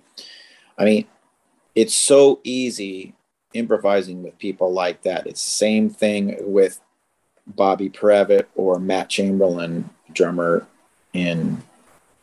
[0.78, 1.08] I mean,
[1.74, 3.14] it's so easy
[3.54, 5.26] improvising with people like that.
[5.26, 6.82] It's the same thing with
[7.48, 10.68] Bobby Previte or Matt Chamberlain, drummer
[11.14, 11.64] in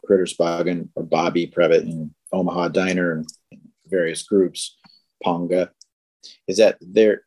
[0.05, 3.31] Critters Buggin, or Bobby Previte in Omaha Diner and
[3.89, 4.77] various groups.
[5.25, 5.71] Ponga,
[6.47, 7.23] is that they're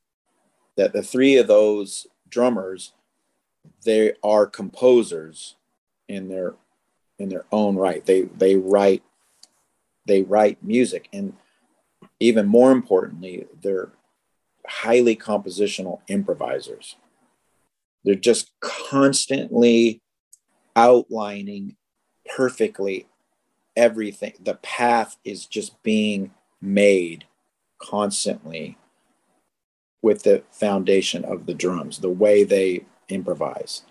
[0.78, 2.93] that the three of those drummers
[3.84, 5.56] they are composers
[6.08, 6.56] in their
[7.18, 8.06] in their own right.
[8.06, 9.04] They they write
[10.06, 11.34] they write music and
[12.20, 13.91] even more importantly, they're
[14.68, 16.96] highly compositional improvisers.
[18.04, 20.02] They're just constantly
[20.76, 21.76] outlining
[22.36, 23.08] perfectly
[23.76, 24.34] everything.
[24.39, 26.32] The path is just being
[26.62, 27.26] made
[27.80, 28.78] constantly
[30.01, 33.82] with the foundation of the drums, the way they improvise.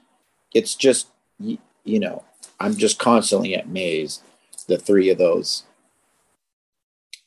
[0.55, 1.09] It's just,
[1.39, 1.59] you
[1.99, 2.25] know,
[2.61, 4.23] I'm just constantly amazed.
[4.69, 5.65] The three of those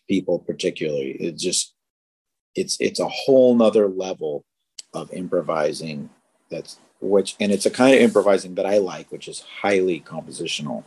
[0.08, 1.74] people, particularly, it's just,
[2.56, 4.44] it's it's a whole nother level
[4.94, 6.10] of improvising.
[6.50, 10.84] That's which, and it's a kind of improvising that I like, which is highly compositional.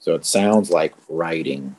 [0.00, 1.76] So it sounds like writing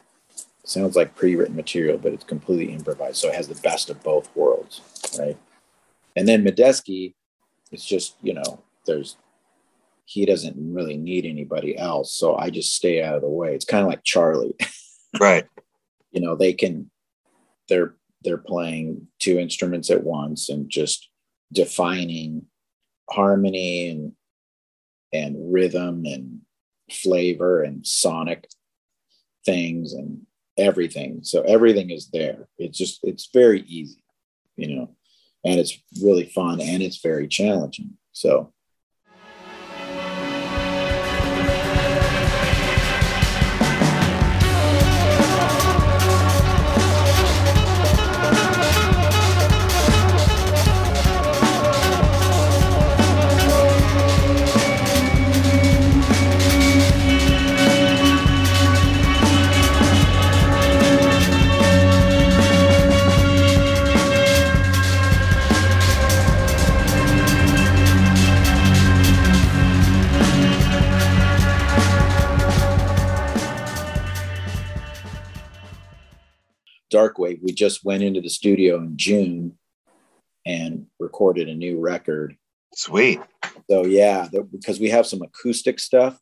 [0.70, 3.18] sounds like pre-written material, but it's completely improvised.
[3.18, 4.82] So it has the best of both worlds,
[5.20, 5.38] right?
[6.16, 7.14] And then Medeski,
[7.72, 9.18] it's just you know, there's
[10.06, 13.54] he doesn't really need anybody else, so I just stay out of the way.
[13.54, 14.56] It's kind of like Charlie,
[15.20, 15.46] right?
[16.12, 16.90] you know, they can
[17.70, 21.10] they're they're playing two instruments at once and just
[21.54, 22.46] defining
[23.10, 24.14] harmony and
[25.14, 26.42] and rhythm and
[26.92, 28.48] flavor and sonic
[29.46, 30.26] things and
[30.58, 31.20] everything.
[31.24, 32.48] So everything is there.
[32.58, 34.04] It's just it's very easy,
[34.56, 34.96] you know,
[35.44, 37.98] and it's really fun and it's very challenging.
[38.12, 38.54] So
[76.92, 77.40] DRKWAV.
[77.42, 79.58] We just went into the studio in June
[80.46, 82.38] and recorded a new record.
[82.74, 83.20] Sweet.
[83.70, 86.18] So yeah, the, because we have some acoustic stuff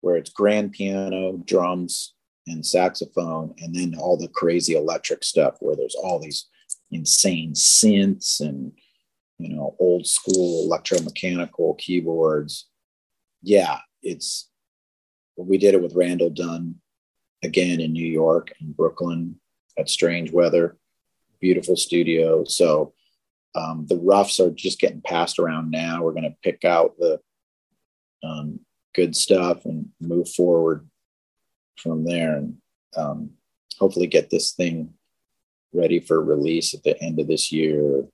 [0.00, 2.14] where it's grand piano, drums,
[2.46, 6.46] and saxophone, and then all the crazy electric stuff where there's all these
[6.90, 8.72] insane synths and
[9.38, 12.68] you know old school electromechanical keyboards.
[13.42, 14.48] Yeah, it's
[15.36, 16.76] we did it with Randall Dunn
[17.42, 19.40] again in New York and Brooklyn
[19.78, 20.76] at Strange Weather,
[21.40, 22.44] beautiful studio.
[22.44, 22.94] So
[23.54, 26.02] um, the roughs are just getting passed around now.
[26.02, 27.20] We're going to pick out the
[28.22, 28.60] um,
[28.94, 30.88] good stuff and move forward
[31.76, 32.56] from there, and
[32.96, 33.30] um,
[33.78, 34.94] hopefully get this thing
[35.72, 38.04] ready for release at the end of this year,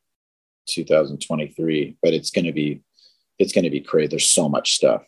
[0.68, 1.96] 2023.
[2.02, 2.82] But it's going to be
[3.38, 4.08] it's going to be crazy.
[4.08, 5.02] There's so much stuff,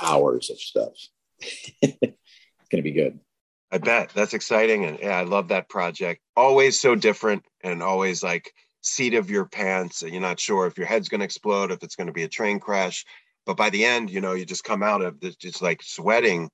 [0.00, 0.92] hours of stuff.
[1.82, 2.00] it's
[2.70, 3.18] going to be good.
[3.76, 6.22] I bet that's exciting, and yeah, I love that project.
[6.34, 10.00] Always so different, and always like seat of your pants.
[10.00, 12.22] And You're not sure if your head's going to explode, if it's going to be
[12.22, 13.04] a train crash.
[13.44, 16.48] But by the end, you know, you just come out of this just like sweating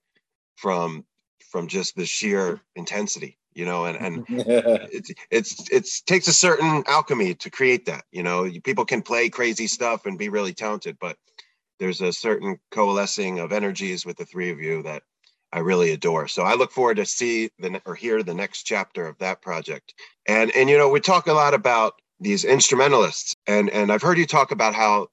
[0.56, 1.04] from
[1.52, 6.82] from just the sheer intensity, you know, and and it's it's it's takes a certain
[6.88, 8.02] alchemy to create that.
[8.10, 11.16] You know, people can play crazy stuff and be really talented, but
[11.78, 15.04] there's a certain coalescing of energies with the three of you that
[15.52, 16.28] I really adore.
[16.28, 19.94] So I look forward to see the or hear the next chapter of that project.
[20.26, 24.18] And and you know, we talk a lot about these instrumentalists and and I've heard
[24.18, 25.08] you talk about how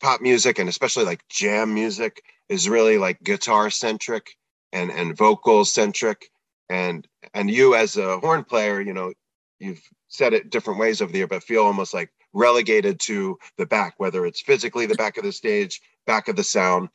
[0.00, 4.36] pop music and especially like jam music is really like guitar centric
[4.72, 6.30] and and vocal centric
[6.68, 9.12] and and you as a horn player, you know,
[9.60, 13.66] you've said it different ways over the year, but feel almost like relegated to the
[13.66, 16.88] back, whether it's physically the back of the stage, back of the sound.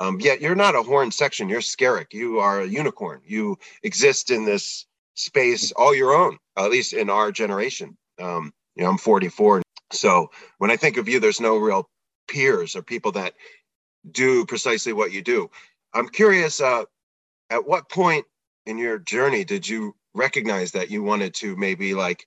[0.00, 1.48] Um, yet you're not a horn section.
[1.48, 2.12] You're Skerik.
[2.12, 3.20] You are a unicorn.
[3.26, 7.96] You exist in this space all your own, at least in our generation.
[8.20, 9.62] Um, you know, I'm 44.
[9.92, 11.88] So when I think of you, there's no real
[12.28, 13.34] peers or people that
[14.10, 15.50] do precisely what you do.
[15.94, 16.84] I'm curious, uh,
[17.50, 18.26] at what point
[18.66, 22.26] in your journey did you recognize that you wanted to maybe like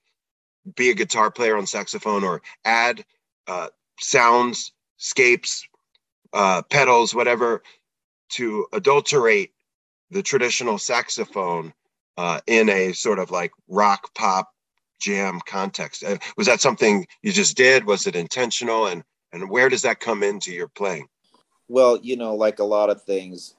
[0.75, 3.03] be a guitar player on saxophone or add
[3.47, 3.67] uh,
[3.99, 5.67] sounds, scapes,
[6.33, 7.63] uh, pedals, whatever,
[8.29, 9.51] to adulterate
[10.09, 11.73] the traditional saxophone
[12.17, 14.49] uh, in a sort of like rock pop
[14.99, 16.03] jam context.
[16.03, 17.85] Uh, was that something you just did?
[17.85, 18.87] Was it intentional?
[18.87, 19.03] And
[19.33, 21.07] and where does that come into your playing?
[21.67, 23.55] Well, you know, like a lot of things,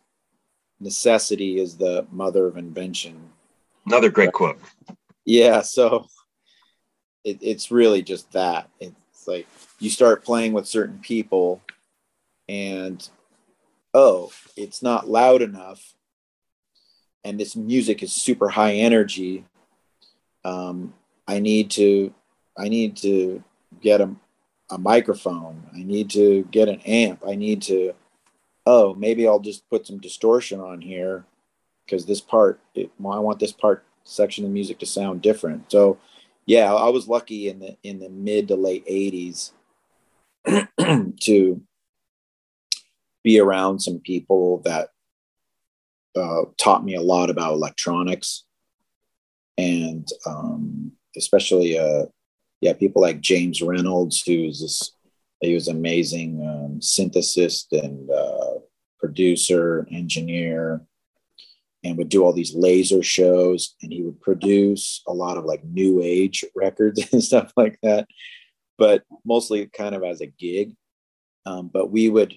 [0.81, 3.31] necessity is the mother of invention.
[3.87, 4.61] Another great quote.
[5.25, 6.07] Yeah, so
[7.25, 8.69] it, it's really just that.
[8.81, 9.47] It's like
[9.79, 11.63] you start playing with certain people
[12.53, 13.09] and
[13.95, 15.95] oh, it's not loud enough,
[17.25, 19.47] and this music is super high energy.
[20.45, 20.93] Um,
[21.27, 22.13] I need to,
[22.59, 23.43] I need to
[23.81, 24.15] get a,
[24.71, 25.63] a microphone.
[25.75, 27.23] I need to get an amp.
[27.27, 27.95] I need to,
[28.67, 31.25] oh, maybe I'll just put some distortion on here
[31.87, 35.71] because this part, it, well, I want this part section of music to sound different.
[35.73, 35.99] So,
[36.45, 39.53] yeah, I was lucky in the in the mid to late '80s
[41.21, 41.63] to
[43.23, 44.89] be around some people that
[46.17, 48.45] uh, taught me a lot about electronics.
[49.59, 52.07] And um, especially uh,
[52.61, 54.93] yeah people like James Reynolds who's this
[55.41, 58.61] he was amazing um, synthesist and uh,
[58.99, 60.81] producer engineer
[61.85, 65.65] and would do all these laser shows and he would produce a lot of like
[65.65, 68.07] new age records and stuff like that
[68.79, 70.75] but mostly kind of as a gig.
[71.47, 72.35] Um, but we would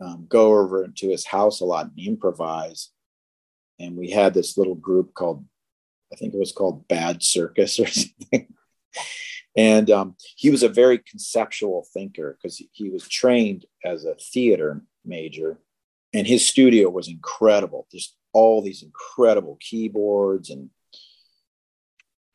[0.00, 2.90] um, go over to his house a lot and improvise.
[3.78, 5.44] And we had this little group called,
[6.12, 8.48] I think it was called Bad Circus or something.
[9.56, 14.82] and um, he was a very conceptual thinker because he was trained as a theater
[15.04, 15.58] major.
[16.14, 17.86] And his studio was incredible.
[17.92, 20.70] Just all these incredible keyboards and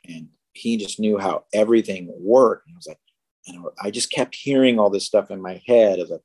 [0.06, 2.66] and he just knew how everything worked.
[2.66, 2.98] And I was like,
[3.46, 6.20] and I just kept hearing all this stuff in my head as a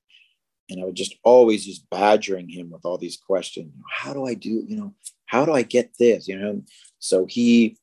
[0.69, 3.73] and I would just always just badgering him with all these questions.
[3.91, 4.93] How do I do, you know,
[5.25, 6.27] how do I get this?
[6.27, 6.63] You know,
[6.99, 7.77] so he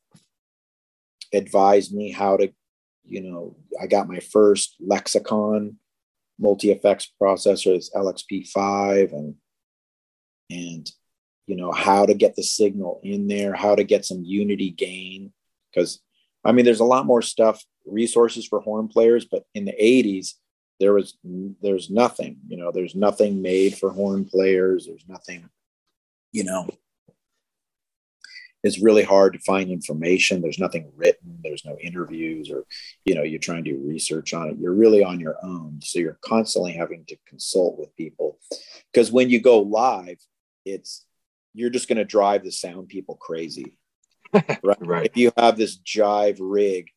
[1.33, 2.53] advised me how to,
[3.05, 5.79] you know, I got my first lexicon
[6.39, 9.35] multi effects processor, this LXP5, and
[10.51, 10.91] and
[11.47, 15.33] you know how to get the signal in there, how to get some unity gain.
[15.73, 16.01] Because
[16.45, 20.35] I mean, there's a lot more stuff, resources for horn players, but in the 80s,
[20.81, 21.17] there was
[21.63, 25.49] there's nothing you know there's nothing made for horn players there's nothing
[26.33, 26.69] you know
[28.67, 30.43] it's really hard to find information.
[30.43, 31.39] There's nothing written.
[31.43, 32.65] There's no interviews or,
[33.05, 34.57] you know, you're trying to do research on it.
[34.59, 35.81] You're really on your own.
[35.83, 38.39] So you're constantly having to consult with people
[38.93, 40.19] because when you go live,
[40.65, 41.05] it's,
[41.55, 43.79] you're just going to drive the sound people crazy.
[44.33, 44.77] right?
[44.81, 45.07] right.
[45.07, 46.91] If you have this jive rig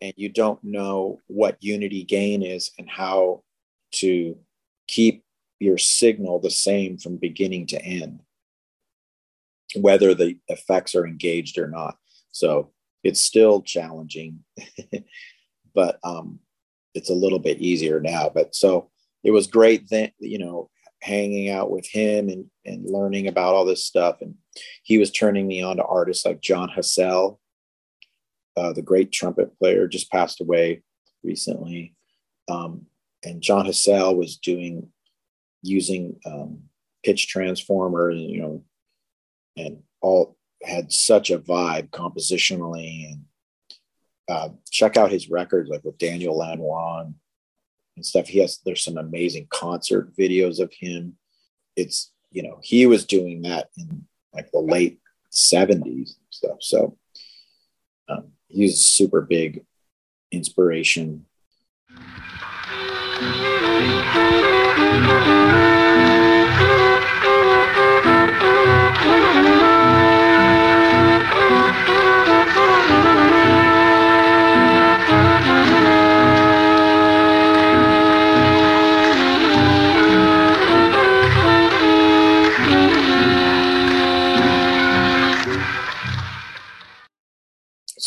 [0.00, 3.42] and you don't know what unity gain is and how
[3.92, 4.36] to
[4.88, 5.24] keep
[5.58, 8.20] your signal the same from beginning to end
[9.76, 11.96] whether the effects are engaged or not.
[12.32, 12.70] So
[13.04, 14.40] it's still challenging,
[15.74, 16.40] but um,
[16.94, 18.30] it's a little bit easier now.
[18.32, 18.90] But so
[19.22, 20.70] it was great then, you know,
[21.02, 24.20] hanging out with him and, and learning about all this stuff.
[24.20, 24.34] And
[24.82, 27.38] he was turning me on to artists like Jon Hassell,
[28.56, 30.82] uh, the great trumpet player, just passed away
[31.22, 31.94] recently.
[32.48, 32.86] Um,
[33.24, 34.88] and Jon Hassell was doing
[35.62, 36.62] using um,
[37.04, 38.64] pitch transformer, you know,
[39.56, 43.24] and all had such a vibe compositionally and
[44.28, 47.14] uh, check out his records like with Daniel Lanois and,
[47.96, 48.28] and stuff.
[48.28, 51.16] He has there's some amazing concert videos of him.
[51.76, 55.00] It's you know he was doing that in like the late
[55.32, 56.58] 70s and stuff.
[56.60, 56.96] So
[58.08, 59.64] um, he's a super big
[60.32, 61.26] inspiration.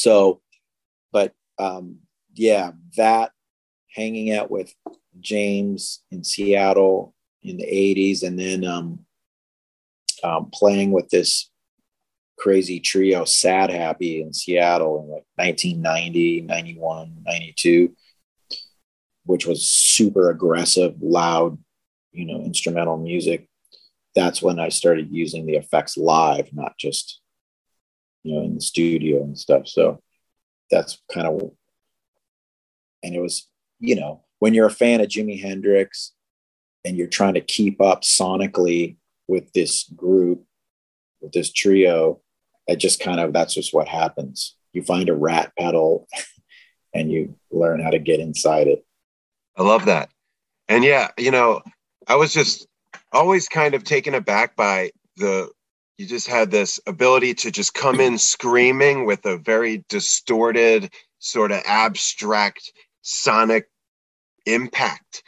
[0.04, 0.42] So,
[1.14, 2.00] but um,
[2.34, 3.32] yeah, that
[3.96, 4.74] hanging out with
[5.22, 9.06] James in Seattle in the 80s and then um,
[10.26, 11.50] um, playing with this
[12.38, 17.96] crazy trio Sadhappy in seattle in like 1990 91 92
[19.26, 21.58] which was super aggressive loud
[22.12, 23.48] you know instrumental music.
[24.16, 27.22] That's when i started using the effects live not just
[28.24, 29.68] you know in the studio and stuff.
[29.68, 30.02] So
[30.72, 31.52] that's kind of
[33.04, 33.48] and it was
[33.80, 36.14] you know when you're a fan of jimi hendrix
[36.86, 38.98] and you're trying to keep up sonically
[39.28, 40.44] with this group
[41.22, 42.20] with this trio
[42.68, 44.56] it just kind of that's just what happens.
[44.72, 46.08] You find a rat pedal
[46.94, 48.86] and you learn how to get inside it.
[49.58, 50.10] I love that.
[50.70, 51.62] And yeah you know
[52.08, 52.68] i was just
[53.12, 55.50] always kind of taken aback by the
[55.98, 61.52] you just had this ability to just come in screaming with a very distorted sort
[61.52, 62.72] of abstract
[63.02, 63.70] sonic
[64.46, 65.24] impact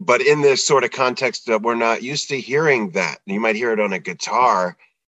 [0.00, 3.56] but in this sort of context that we're not used to hearing that you might
[3.56, 4.76] hear it on a guitar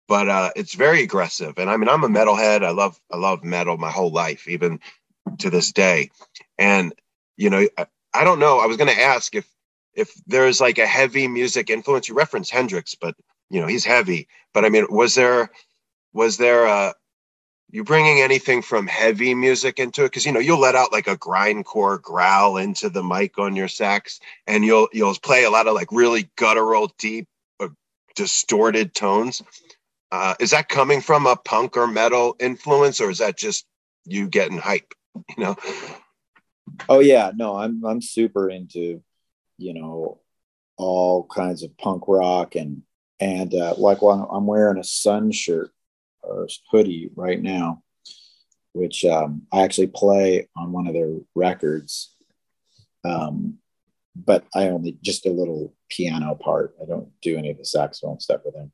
[0.09, 1.55] but uh, it's very aggressive.
[1.59, 2.65] And I mean, I'm a metalhead.
[2.65, 4.81] I love I love metal my whole life, even
[5.39, 6.11] to this day.
[6.59, 6.93] And
[7.37, 8.59] you know, I, I don't know.
[8.59, 9.49] I was going to ask if
[9.95, 12.09] if there's like a heavy music influence.
[12.09, 13.15] You reference Hendrix, but
[13.51, 14.29] you know he's heavy.
[14.53, 15.51] But I mean, was there
[16.13, 16.93] was there uh
[17.71, 21.09] you bringing anything from heavy music into it because you know you'll let out like
[21.09, 25.67] a grindcore growl into the mic on your sax and you'll you'll play a lot
[25.67, 27.27] of like really guttural deep
[27.59, 27.69] uh,
[28.15, 29.43] distorted tones
[30.15, 33.67] uh, is that coming from a punk or metal influence, or is that just
[34.05, 34.95] you getting hype?
[35.37, 35.57] You know?
[36.89, 39.03] Oh yeah, no, I'm I'm super into,
[39.59, 40.21] you know,
[40.77, 42.83] all kinds of punk rock and
[43.21, 45.71] and uh, like while I'm wearing a Sunn shirt
[46.23, 47.83] or hoodie right now,
[48.73, 52.15] which um, I actually play on one of their records.
[53.05, 53.59] Um,
[54.17, 56.75] but I only just a little piano part.
[56.81, 58.73] I don't do any of the saxophone stuff with him.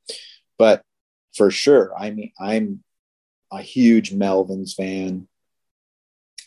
[0.59, 0.82] But
[1.34, 1.93] for sure.
[1.97, 2.82] I mean, I'm
[3.53, 5.28] a huge Melvins fan,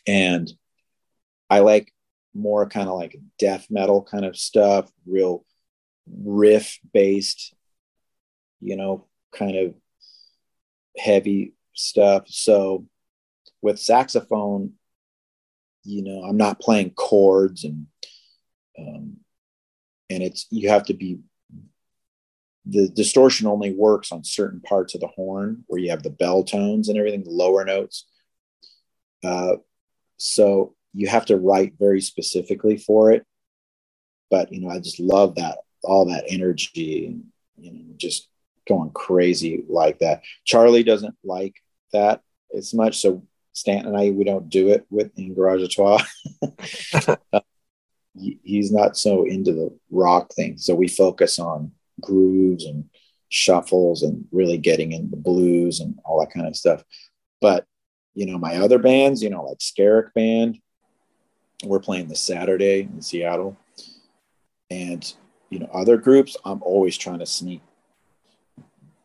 [0.08, 0.52] and
[1.50, 1.92] I like
[2.34, 5.46] more kind of like death metal kind of stuff, real
[6.08, 7.54] riff based,
[8.64, 9.06] you know,
[9.36, 9.74] kind of
[10.98, 12.24] heavy stuff.
[12.28, 12.86] So
[13.62, 14.74] with saxophone,
[15.84, 17.88] you know, I'm not playing chords and
[18.78, 19.18] um,
[20.10, 21.20] and it's you have to be
[22.66, 26.44] the distortion only works on certain parts of the horn where you have the bell
[26.44, 28.06] tones and everything, the lower notes.
[29.24, 29.56] Uh,
[30.18, 33.26] so you have to write very specifically for it.
[34.30, 37.26] But you know, I just love that all that energy and
[37.58, 38.30] you know, just
[38.68, 40.24] going crazy like that.
[40.46, 41.56] Charlie doesn't like
[41.92, 42.22] that
[42.56, 46.04] as much, so Stanton and I we don't do it with in Garage Trois.
[47.08, 47.42] uh,
[48.16, 52.86] he's not so into the rock thing, so we focus on grooves and
[53.30, 56.84] shuffles and really getting in the blues and all that kind of stuff.
[57.42, 57.66] But
[58.16, 60.60] you know, my other bands, you know, like Skerik Band,
[61.64, 63.58] we're playing this Saturday in Seattle,
[64.70, 65.14] and
[65.50, 67.62] you know, other groups, I'm always trying to sneak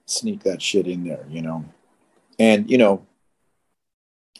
[0.08, 1.64] sneak that shit in there, you know.
[2.38, 3.06] And you know,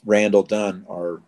[0.05, 1.23] Randall Dunn, our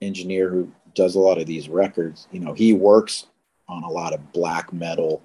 [0.00, 3.26] engineer who does a lot of these records, you know, he works
[3.68, 5.22] on a lot of black metal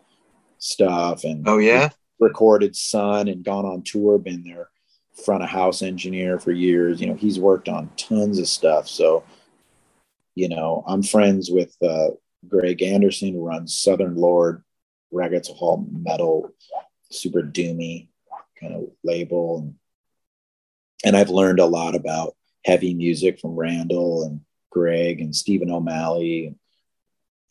[0.57, 1.89] stuff and oh yeah?
[2.19, 4.69] recorded Sunn and gone on tour been their
[5.25, 7.01] front of house engineer for years.
[7.01, 8.87] You know he's worked on tons of stuff.
[8.87, 9.23] So
[10.35, 12.09] you know i'm friends with uh,
[12.47, 14.63] greg anderson who runs southern lord
[15.11, 16.51] records all metal
[17.09, 18.07] super doomy
[18.61, 19.75] kind of label and,
[21.03, 26.55] and i've learned a lot about heavy music from randall and greg and stephen o'malley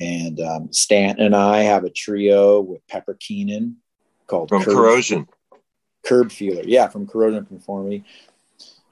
[0.00, 3.76] and um, Stanton and I have a trio with Pepper Keenan
[4.26, 5.28] called from Curb, Corrosion.
[6.04, 6.62] Curb Feeler.
[6.64, 8.04] Yeah, from Corrosion Conformity.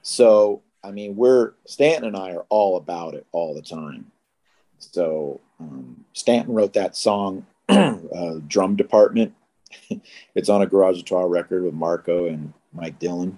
[0.03, 4.11] So, I mean, we're Stanton and I are all about it all the time.
[4.77, 9.33] So, um, Stanton wrote that song, uh, Drum Department.
[10.35, 13.37] it's on a Garage à Trois record with Marco and Mike Dillon.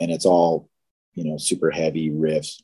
[0.00, 0.68] And it's all,
[1.14, 2.62] you know, super heavy riffs.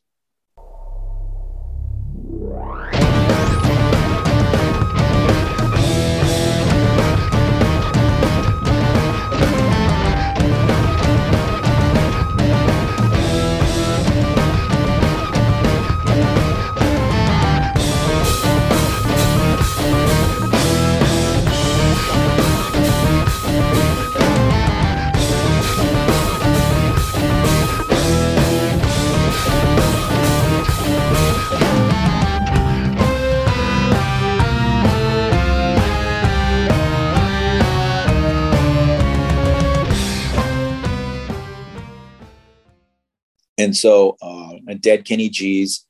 [43.58, 45.86] And so uh, Dead Kenny G's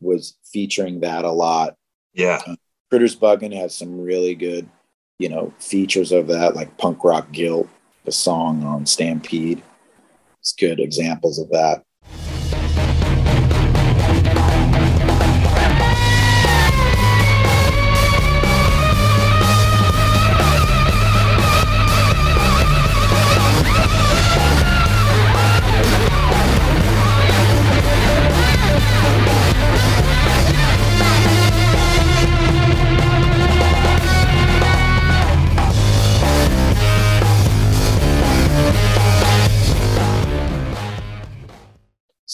[0.00, 1.76] was featuring that a lot.
[2.14, 2.56] Yeah, uh,
[2.90, 4.68] Critters Buggin has some really good,
[5.18, 7.68] you know, features of that, like Punk Rock Guilt,
[8.04, 9.62] the song on Stampede.
[10.40, 11.84] It's good examples of that.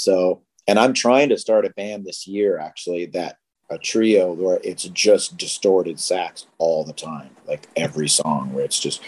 [0.07, 3.39] So, and I'm trying to start a band this year actually that
[3.71, 8.79] a trio where it's just distorted sax all the time, like every song where it's
[8.79, 9.03] just.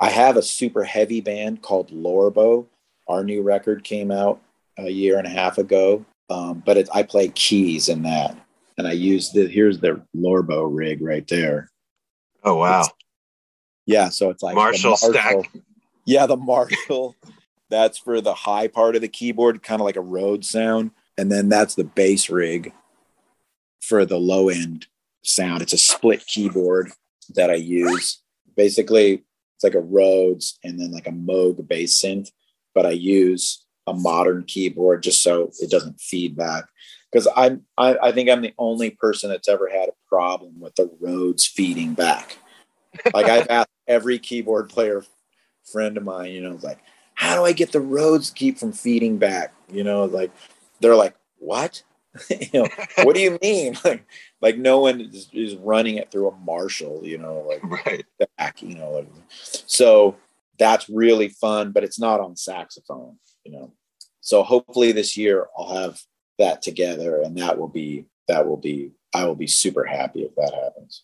[0.00, 2.66] I have a super heavy band called Lorbo.
[3.08, 4.42] Our new record came out
[4.76, 8.36] a year and a half ago, um, but it, I play keys in that,
[8.76, 11.70] and I use the here's the Lorbo rig right there.
[12.42, 12.80] Oh wow!
[12.80, 12.90] It's,
[13.86, 15.50] yeah, so it's like Marshall, Marshall stack.
[16.04, 17.16] Yeah, the Marshall
[17.74, 20.92] that's for the high part of the keyboard, kind of like a Rhodes sound.
[21.18, 22.72] And then that's the bass rig
[23.80, 24.86] for the low end
[25.22, 25.62] sound.
[25.62, 26.92] It's a split keyboard
[27.34, 28.22] that I use.
[28.56, 32.30] Basically, it's like a Rhodes and then like a Moog bass synth,
[32.74, 36.64] but I use a modern keyboard just so it doesn't feedback.
[37.12, 40.74] Because I'm, I, I think I'm the only person that's ever had a problem with
[40.74, 42.38] the Rhodes feeding back.
[43.12, 45.04] Like I've asked every keyboard player
[45.70, 46.78] friend of mine, you know, like,
[47.14, 49.54] how do I get the Rhodes keep from feeding back?
[49.68, 50.30] You know, like
[50.80, 51.82] they're like, what?
[52.30, 52.68] you know,
[53.02, 53.76] what do you mean?
[53.84, 54.06] Like,
[54.40, 58.04] like no one is, is, running it through a Marshall, you know, like right
[58.38, 58.90] back, you know.
[58.90, 59.08] Like,
[59.40, 60.16] so
[60.58, 63.72] that's really fun, but it's not on saxophone, you know.
[64.20, 66.00] So hopefully this year I'll have
[66.38, 70.34] that together, and that will be that will be I will be super happy if
[70.36, 71.02] that happens.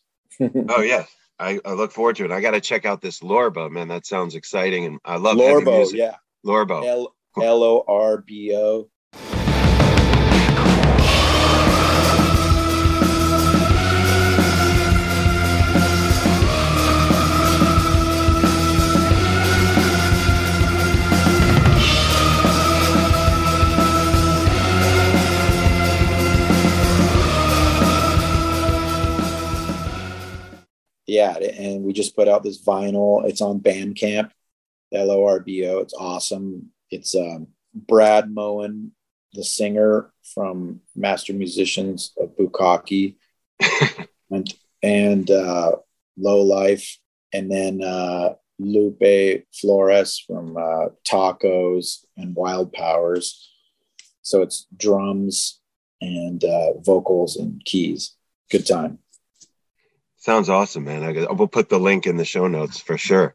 [0.71, 1.05] oh yeah,
[1.41, 2.31] I, I look forward to it.
[2.31, 3.89] I got to check out this Lorbo, man.
[3.89, 5.91] That sounds exciting, and I love Lorbo.
[5.93, 6.17] Yeah,
[6.47, 6.85] Lorbo.
[6.87, 8.91] L L O R B O.
[31.11, 33.29] yeah, and we just put out this vinyl.
[33.29, 34.31] It's on Bandcamp,
[34.93, 35.79] L O R B O.
[35.79, 36.71] It's awesome.
[36.89, 38.91] It's um, Brad Mowen,
[39.33, 43.17] the singer from Master Musicians of Bukkake,
[44.31, 44.55] and
[44.85, 45.73] and uh,
[46.17, 46.99] Low Life,
[47.33, 53.51] and then uh, Lupe Flores from uh, Tacos and Wild Powers.
[54.23, 55.59] So it's drums
[56.01, 58.15] and uh, vocals and keys.
[58.49, 59.01] Good time.
[60.21, 61.03] Sounds awesome, man.
[61.03, 63.35] I, will put the link in the show notes for sure.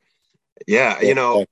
[0.68, 1.46] Yeah, you know,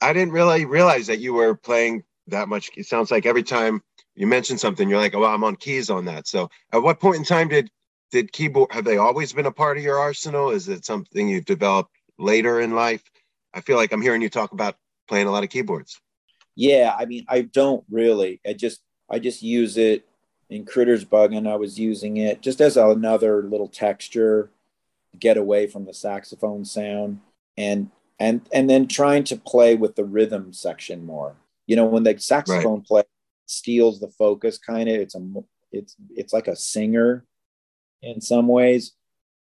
[0.00, 2.70] I didn't really realize that you were playing that much.
[2.76, 3.82] It sounds like every time
[4.14, 7.16] you mention something, you're like, "Oh, I'm on keys on that." So, at what point
[7.16, 7.68] in time did
[8.12, 10.50] did keyboard have they always been a part of your arsenal?
[10.50, 13.02] Is it something you've developed later in life?
[13.52, 14.76] I feel like I'm hearing you talk about
[15.08, 16.00] playing a lot of keyboards.
[16.54, 18.40] Yeah, I mean, I don't really.
[18.46, 18.80] I just
[19.10, 20.07] I just use it
[20.50, 21.46] in Critters Buggin'.
[21.46, 24.50] I was using it just as another little texture,
[25.18, 27.20] get away from the saxophone sound,
[27.56, 31.36] and and and then trying to play with the rhythm section more.
[31.66, 32.86] You know, when the saxophone right.
[32.86, 33.02] play
[33.46, 35.20] steals the focus, kind of, it's a
[35.72, 37.24] it's it's like a singer
[38.02, 38.92] in some ways,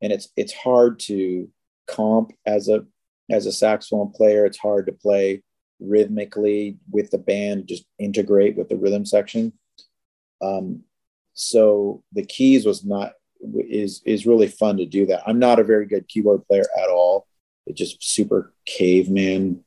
[0.03, 1.49] and it's it's hard to
[1.87, 2.85] comp as a
[3.31, 4.45] as a saxophone player.
[4.45, 5.43] It's hard to play
[5.81, 9.53] rhythmically with the band, just integrate with the rhythm section.
[10.43, 10.83] Um,
[11.37, 13.13] so the keys was not
[13.69, 15.23] is is really fun to do that.
[15.27, 17.27] I'm not a very good keyboard player at all.
[17.67, 19.63] It's just super caveman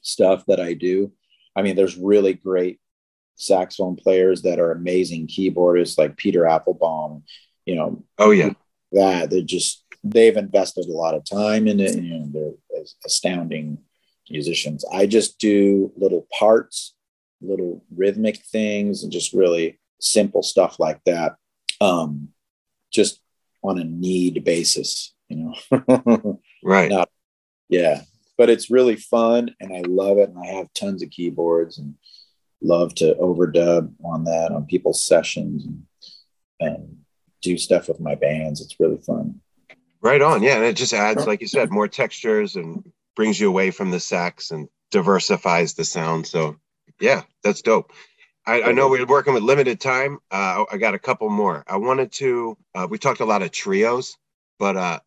[0.00, 1.12] stuff that I do.
[1.54, 2.80] I mean, there's really great
[3.36, 7.22] saxophone players that are amazing keyboardists like Peter Apfelbaum,
[7.66, 8.02] you know.
[8.18, 8.54] Oh yeah.
[8.92, 12.84] That they're just they've invested a lot of time in it and you know, they're
[13.04, 13.78] astounding
[14.30, 14.86] musicians.
[14.90, 16.94] I just do little parts,
[17.42, 21.36] little rhythmic things and just really simple stuff like that.
[21.80, 22.28] Um
[22.92, 23.20] just
[23.62, 26.40] on a need basis, you know.
[26.64, 26.90] right.
[26.90, 27.08] Not,
[27.68, 28.02] yeah.
[28.36, 30.28] But it's really fun and I love it.
[30.28, 31.94] And I have tons of keyboards and
[32.60, 35.82] love to overdub on that on people's sessions and,
[36.60, 36.96] and
[37.40, 38.60] do stuff with my bands.
[38.60, 39.40] It's really fun.
[40.00, 40.42] Right on.
[40.42, 40.56] Yeah.
[40.56, 42.84] And it just adds, like you said, more textures and
[43.14, 46.26] brings you away from the sax and diversifies the sound.
[46.26, 46.56] So
[47.00, 47.92] yeah, that's dope.
[48.46, 50.18] I, I know we're working with limited time.
[50.30, 51.64] Uh, I got a couple more.
[51.66, 54.16] I wanted to, uh, we talked a lot of trios,
[54.58, 55.00] but uh,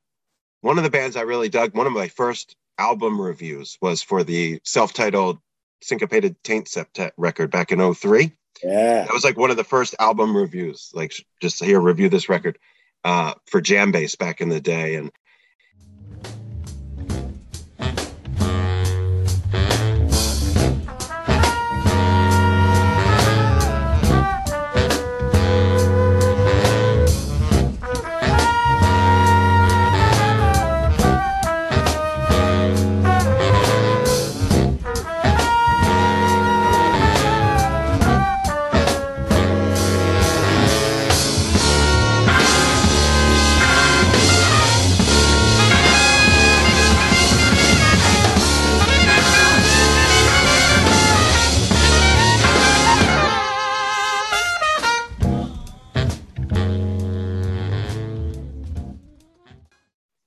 [0.61, 4.23] one of the bands I really dug, one of my first album reviews was for
[4.23, 5.39] the self-titled
[5.81, 8.31] syncopated taint septet record back in 03
[8.63, 12.29] yeah that was like one of the first album reviews like just here review this
[12.29, 12.57] record
[13.03, 15.11] uh, for Jambase back in the day and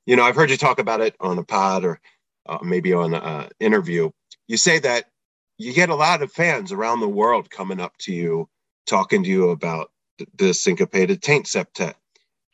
[0.08, 2.00] you know, I've heard you talk about it on a pod or
[2.46, 4.10] uh, maybe on an interview.
[4.46, 5.04] You say that
[5.58, 8.48] you get a lot of fans around the world coming up to you,
[8.86, 9.90] talking to you about
[10.34, 11.92] the syncopated taint septet.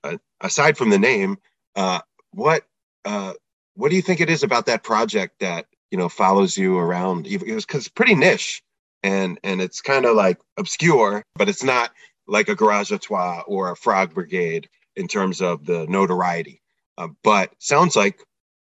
[0.02, 1.38] Uh, aside from the name,
[1.76, 2.00] uh,
[2.32, 2.64] what
[3.04, 3.34] uh,
[3.74, 7.28] what do you think it is about that project that you know follows you around?
[7.28, 8.64] It was because it's pretty niche
[9.04, 11.92] and and it's kind of like obscure, but it's not
[12.26, 16.60] like a Garage à Trois or a Frog Brigade in terms of the notoriety.
[16.96, 18.20] Uh, but sounds like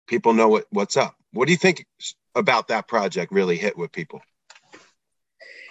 [0.06, 1.16] people know what, what's up.
[1.32, 1.86] What do you think
[2.34, 4.20] about that project really hit with people?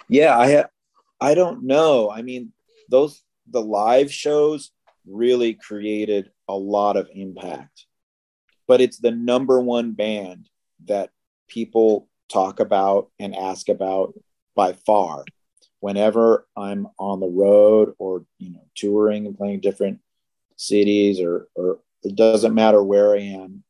[0.08, 0.64] Yeah, I
[1.20, 2.10] I don't know.
[2.10, 2.52] I mean,
[2.88, 4.70] those the live shows
[5.06, 7.86] really created a lot of impact.
[8.66, 10.48] But it's the number one band
[10.84, 11.10] that
[11.48, 14.14] people talk about and ask about
[14.54, 15.24] by far
[15.80, 20.00] whenever I'm on the road or you know touring and playing different
[20.56, 23.62] cities or or it doesn't matter where I am.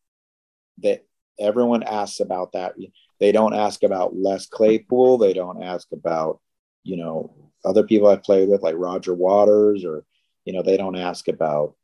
[0.79, 1.05] That
[1.39, 2.75] everyone asks about that.
[3.21, 5.19] They don't ask about Les Claypool.
[5.19, 6.41] They don't ask about,
[6.83, 10.05] you know, other people I've played with like Roger Waters or,
[10.45, 11.77] you know, they don't ask about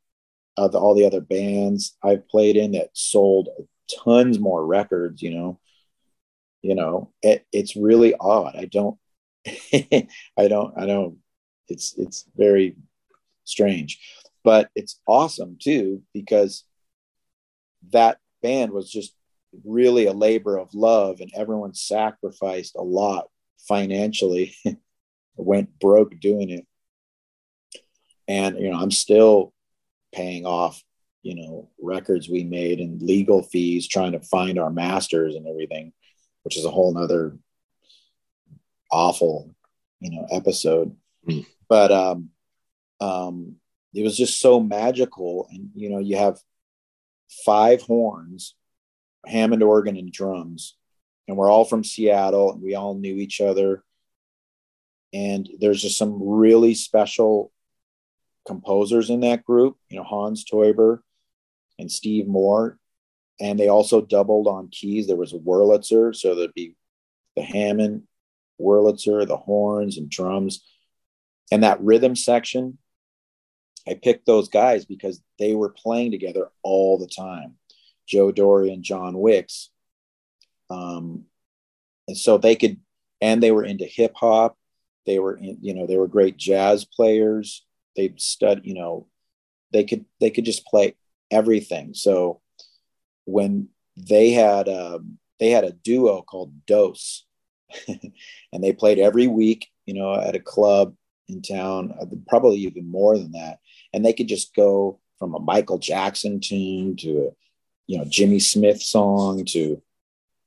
[0.57, 3.47] all the other bands I've played in that sold
[4.03, 5.59] tons more records, you know.
[6.61, 8.57] You know, it, it's really odd.
[8.57, 8.97] I don't,
[9.73, 11.19] I don't, I don't,
[11.69, 12.75] it's, it's very
[13.45, 13.99] strange
[14.43, 16.63] but it's awesome too because
[17.91, 19.13] that band was just
[19.65, 23.27] really a labor of love and everyone sacrificed a lot
[23.67, 24.55] financially.
[25.35, 26.67] Went broke doing it.
[28.27, 29.53] And you know i'm still
[30.13, 30.83] paying off
[31.23, 35.91] you know records we made and legal fees trying to find our masters and everything
[36.43, 37.37] which is a whole nother
[38.91, 39.53] awful
[39.99, 40.95] you know episode.
[41.27, 41.45] Mm.
[41.67, 42.29] but um
[43.01, 43.55] um
[43.93, 45.47] it was just so magical.
[45.51, 46.39] And you know you have
[47.45, 48.55] five horns
[49.25, 50.75] hammond organ and drums
[51.27, 53.83] and we're all from seattle and we all knew each other.
[55.13, 57.51] And there's just some really special
[58.47, 60.99] composers in that group you know hans teuber
[61.77, 62.77] and steve moore.
[63.41, 65.07] And they also doubled on keys.
[65.07, 66.75] There was a wurlitzer so there'd be
[67.35, 68.03] the hammond
[68.59, 70.63] wurlitzer the horns and drums.
[71.51, 72.77] And that rhythm section
[73.89, 77.55] I picked those guys because they were playing together all the time.
[78.07, 79.69] Joe Dory and John Wicks.
[80.69, 81.25] Um,
[82.07, 82.77] and so they could,
[83.19, 84.57] and they were into hip hop.
[85.07, 87.65] They were in, you know, they were great jazz players.
[87.95, 89.07] They stud, you know,
[89.71, 90.95] they could, they could just play
[91.31, 91.95] everything.
[91.95, 92.41] So
[93.25, 97.25] when they had, um, they had a duo called Dose
[97.87, 100.93] and they played every week, you know, at a club
[101.27, 103.59] in town, uh, probably even more than that
[103.93, 107.29] and they could just go from a Michael Jackson tune to a
[107.87, 109.81] you know Jimmy Smith song to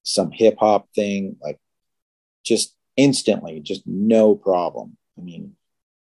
[0.04, 1.58] some hip hop thing like
[2.44, 4.96] just instantly just no problem.
[5.18, 5.56] I mean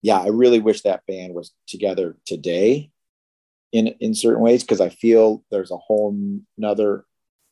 [0.06, 2.92] yeah i really wish that band was together today
[3.72, 6.16] in in certain ways because i feel there's a whole
[6.60, 7.06] nother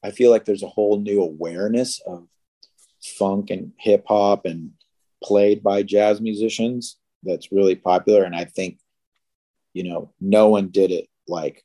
[0.03, 2.27] i feel like there's a whole new awareness of
[3.01, 4.69] funk and hip hop and
[5.23, 8.23] played by jazz musicians that's really popular.
[8.23, 8.77] And i think
[9.73, 11.63] you know, no one did it like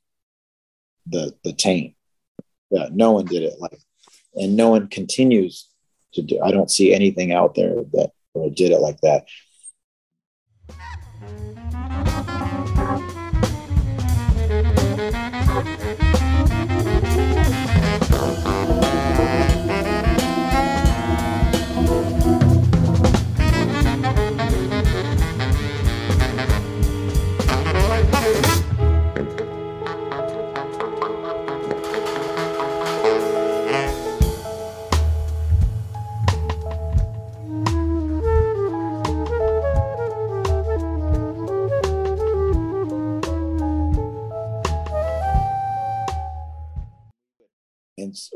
[1.07, 1.95] the the taint.
[2.71, 3.79] Yeah, no one did it like,
[4.35, 5.69] and no one continues
[6.15, 6.41] to do.
[6.43, 8.13] I don't see anything out there that
[8.55, 9.27] did it like that.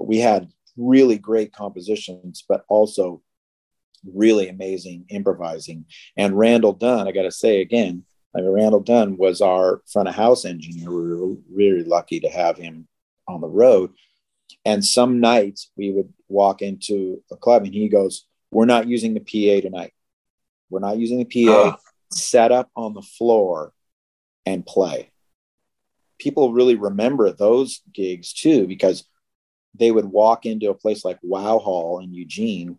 [0.01, 3.23] We had really great compositions, but also
[4.05, 5.85] really amazing improvising.
[6.17, 8.05] And Randall Dunn, I got to say again,
[8.35, 10.91] I mean, Randall Dunn was our front of house engineer.
[10.91, 12.89] We were really lucky to have him
[13.29, 13.93] on the road.
[14.65, 19.15] And some nights we would walk into a club and he goes, We're not using
[19.15, 19.93] the PA tonight.
[20.71, 21.53] We're not using the PA.
[21.53, 21.71] Oh.
[21.71, 21.79] Ah.
[22.11, 23.73] Set up on the floor
[24.45, 25.11] and play.
[26.19, 29.05] People really remember those gigs too, because
[29.75, 32.79] they would walk into a place like Wow Hall in Eugene,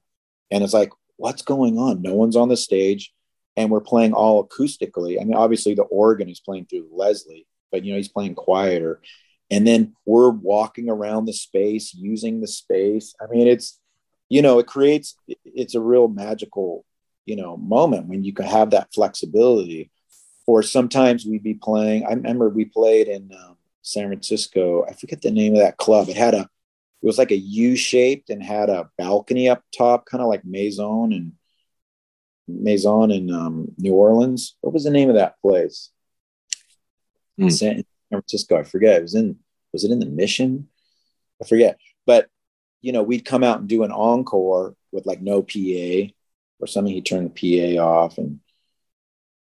[0.52, 2.02] and it's like, what's going on?
[2.02, 3.14] No one's on the stage,
[3.56, 5.20] and we're playing all acoustically.
[5.20, 9.02] I mean, obviously the organ is playing through Leslie, but you know he's playing quieter,
[9.50, 13.16] and then we're walking around the space using the space.
[13.22, 13.80] I mean, it's
[14.30, 16.86] you know it creates it's a real magical
[17.26, 19.92] you know moment when you can have that flexibility.
[20.46, 22.06] Or sometimes we'd be playing.
[22.06, 24.86] I remember we played in um, San Francisco.
[24.86, 26.10] I forget the name of that club.
[26.10, 26.50] It had a
[27.04, 30.46] it was like a U shaped and had a balcony up top, kind of like
[30.46, 31.34] Maison and
[32.48, 34.56] Maison in um, New Orleans.
[34.62, 35.90] What was the name of that place?
[37.38, 37.52] Mm.
[37.52, 38.58] San Francisco.
[38.58, 39.00] I forget.
[39.00, 39.38] It was in.
[39.74, 40.70] Was it in the Mission?
[41.42, 41.78] I forget.
[42.06, 42.30] But
[42.82, 46.14] you know, we'd come out and do an encore with like no PA
[46.60, 46.94] or something.
[46.94, 48.40] He turned the PA off and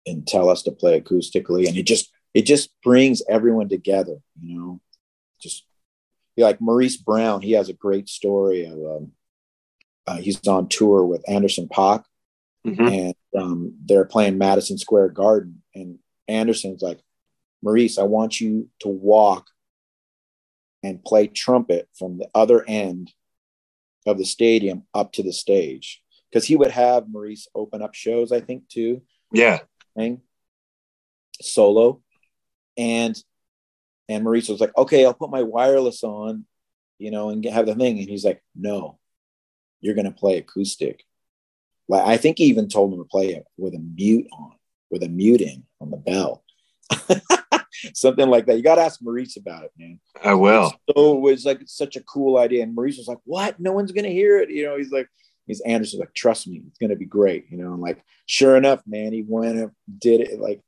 [0.06, 4.18] and tell us to play acoustically, and it just it just brings everyone together.
[4.40, 4.80] You know,
[5.40, 5.64] just
[6.42, 9.12] like Maurice Brown, he has a great story of um,
[10.06, 12.04] uh, he's on tour with Anderson .Paak,
[12.66, 12.86] mm-hmm.
[12.86, 17.00] and um, they're playing Madison Square Garden, and Anderson's like,
[17.62, 19.46] Maurice, I want you to walk
[20.82, 23.12] and play trumpet from the other end
[24.06, 28.32] of the stadium up to the stage because he would have Maurice open up shows,
[28.32, 29.02] I think, too.
[29.32, 29.58] Yeah.
[31.42, 32.02] Solo.
[32.76, 33.20] And
[34.10, 36.44] and Maurice was like, okay, I'll put my wireless on,
[36.98, 37.98] you know, and have the thing.
[37.98, 38.98] And he's like, no,
[39.80, 41.04] you're going to play acoustic.
[41.88, 44.52] Like, I think he even told him to play it with a mute on,
[44.90, 46.44] with a mute in on the bell.
[47.94, 48.56] Something like that.
[48.56, 50.00] You got to ask Maurice about it, man.
[50.22, 50.72] I will.
[50.94, 52.62] So it was like such a cool idea.
[52.62, 53.58] And Maurice was like, what?
[53.58, 54.50] No one's going to hear it.
[54.50, 55.08] You know, he's like,
[55.46, 57.46] he's Anderson, like, trust me, it's going to be great.
[57.50, 60.40] You know, and like, sure enough, man, he went and did it.
[60.40, 60.60] Like,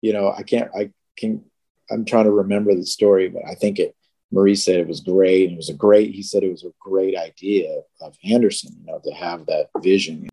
[0.00, 1.44] you know, I can't, I can
[1.90, 3.94] I'm trying to remember the story, but I think it
[4.30, 5.52] Marie said it was great.
[5.52, 9.00] It was a great, he said it was a great idea of Anderson, you know,
[9.02, 10.28] to have that vision.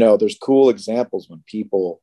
[0.00, 2.02] Know there's cool examples when people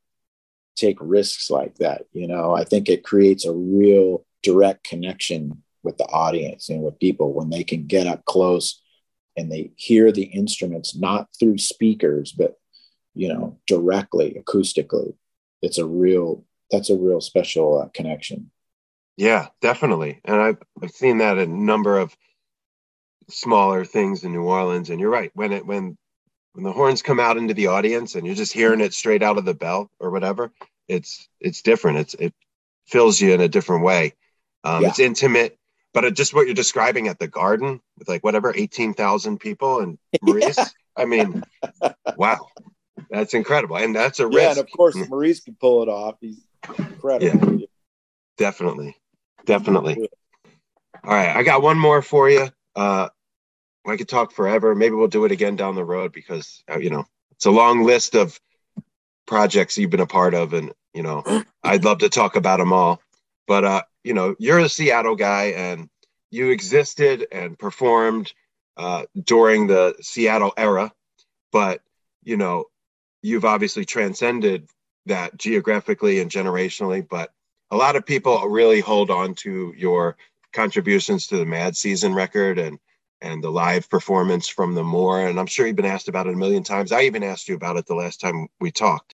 [0.76, 2.54] take risks like that you know?
[2.54, 7.50] I think it creates a real direct connection with the audience and with people when
[7.50, 8.80] they can get up close
[9.36, 12.54] and they hear the instruments not through speakers but
[13.14, 15.14] you know directly acoustically.
[15.62, 18.50] It's a real that's a real special uh, connection.
[19.16, 20.20] Yeah definitely.
[20.24, 22.16] And I've, I've seen that a number of
[23.28, 24.90] smaller things in new orleans.
[24.90, 25.96] And you're right when it when
[26.58, 29.38] when the horns come out into the audience and you're just hearing it straight out
[29.38, 30.50] of the bell or whatever,
[30.88, 31.98] it's it's different.
[31.98, 32.34] It's it
[32.84, 34.14] fills you in a different way.
[34.64, 34.88] Um, yeah.
[34.88, 35.56] It's intimate,
[35.94, 39.78] but it, just what you're describing at the Garden with like whatever eighteen thousand people
[39.78, 40.58] and Maurice.
[40.58, 40.64] Yeah.
[40.96, 41.44] I mean,
[42.16, 42.48] wow,
[43.08, 44.40] that's incredible, and that's a risk.
[44.40, 46.16] Yeah, and of course Maurice can pull it off.
[46.20, 46.44] He's
[46.76, 47.60] incredible.
[47.60, 47.66] Yeah,
[48.36, 48.96] definitely,
[49.46, 50.08] definitely.
[51.04, 52.48] All right, I got one more for you.
[52.74, 53.10] Uh,
[53.88, 54.74] I could talk forever.
[54.74, 57.84] Maybe we'll do it again down the road because uh, you know it's a long
[57.84, 58.38] list of
[59.26, 61.22] projects you've been a part of, and you know
[61.62, 63.00] I'd love to talk about them all.
[63.46, 65.88] But uh, you know, you're a Seattle guy, and
[66.30, 68.32] you existed and performed
[68.76, 70.92] uh, during the Seattle era,
[71.52, 71.80] but
[72.22, 72.64] you know,
[73.22, 74.68] you've obviously transcended
[75.06, 77.06] that geographically and generationally.
[77.06, 77.32] But
[77.70, 80.16] a lot of people really hold on to your
[80.52, 82.78] contributions to the Mad Season record and
[83.22, 85.26] and the live performance from the Moore.
[85.28, 86.92] And I'm sure you've been asked about it a million times.
[86.92, 89.14] I even asked you about it the last time we talked.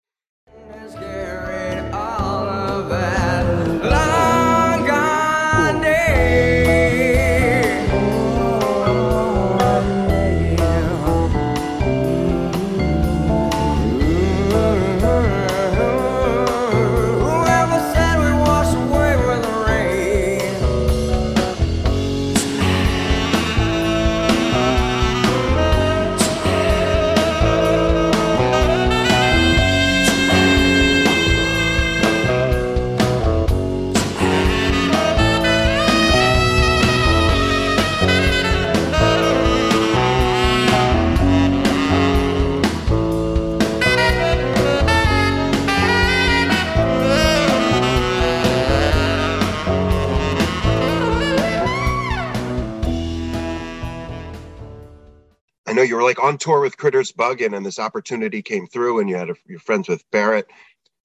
[55.82, 59.10] Know you were like on tour with Critters Buggin, and this opportunity came through, and
[59.10, 60.48] you had a, your friends with Barrett.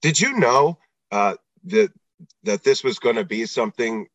[0.01, 0.77] Did you know
[1.11, 1.35] uh,
[1.65, 1.91] that
[2.43, 4.07] that this was going to be something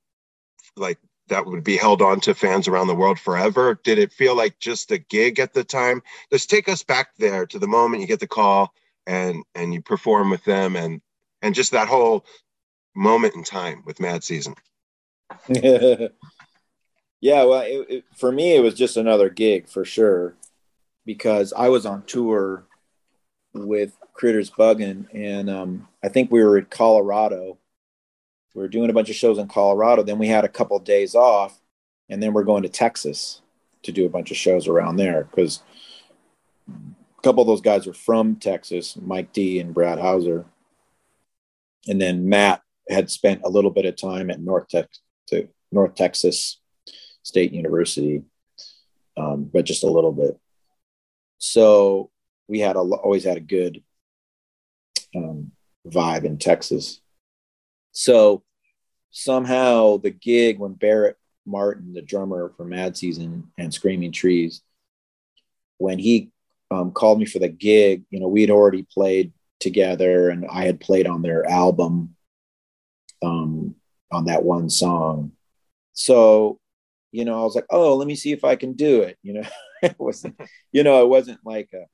[0.77, 0.99] like
[1.29, 3.79] that would be held on to fans around the world forever?
[3.83, 6.03] Did it feel like just a gig at the time?
[6.33, 8.73] Just take us back there to the moment you get the call
[9.07, 11.01] and and you perform with them, and
[11.43, 12.25] and just that whole
[12.95, 14.55] moment in time with Mad Season.
[15.49, 16.09] yeah,
[17.21, 20.37] well, it, it, for me, it was just another gig for sure
[21.05, 22.65] because I was on tour
[23.55, 27.59] with Critters Buggin, and um, I think we were in Colorado.
[28.55, 30.03] We were doing a bunch of shows in Colorado.
[30.03, 31.61] Then we had a couple of days off,
[32.09, 33.41] and then we're going to Texas
[33.83, 35.63] to do a bunch of shows around there because
[36.69, 40.45] a couple of those guys are from Texas, Mike D and Brad Houser.
[41.89, 45.01] And then Matt had spent a little bit of time at North, Tex-
[45.73, 46.61] North Texas
[47.23, 48.23] State University,
[49.17, 50.39] um, but just a little bit.
[51.45, 52.11] So
[52.47, 53.83] we had a, always had a good
[55.17, 55.51] um,
[55.85, 57.01] vibe in Texas.
[57.91, 58.45] So
[59.11, 64.63] somehow the gig when Barrett Martin, the drummer for Mad Season and Screaming Trees,
[65.79, 66.31] when he
[66.71, 70.65] um, called me for the gig, you know, we had already played together and I
[70.65, 72.15] had played on their album
[73.21, 73.75] um,
[74.13, 75.33] on that one song.
[75.93, 76.61] So,
[77.13, 79.19] you know, I was like, oh, let me see if I can do it.
[79.23, 79.49] You know,
[79.83, 80.41] it wasn't,
[80.73, 81.85] you know, it wasn't like a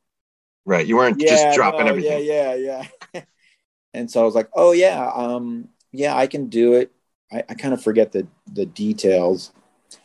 [0.64, 0.86] right.
[0.86, 2.24] You weren't yeah, just dropping no, everything.
[2.24, 3.22] Yeah, yeah, yeah.
[3.94, 6.92] and so I was like, oh yeah, um, yeah, I can do it.
[7.30, 9.52] I, I kind of forget the the details.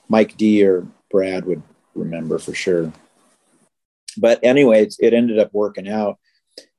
[0.09, 1.61] Mike D or Brad would
[1.95, 2.91] remember for sure.
[4.17, 6.19] But anyway, it ended up working out.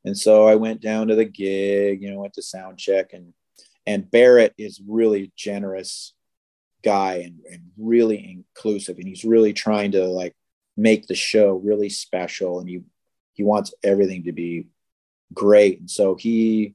[0.05, 3.33] And so I went down to the gig, you know, went to sound check and
[3.87, 6.15] and Barrett is really generous
[6.85, 10.35] guy and, and really inclusive and he's really trying to like
[10.77, 12.83] make the show really special and he
[13.35, 14.69] he wants everything to be
[15.33, 15.81] great.
[15.81, 16.75] And so he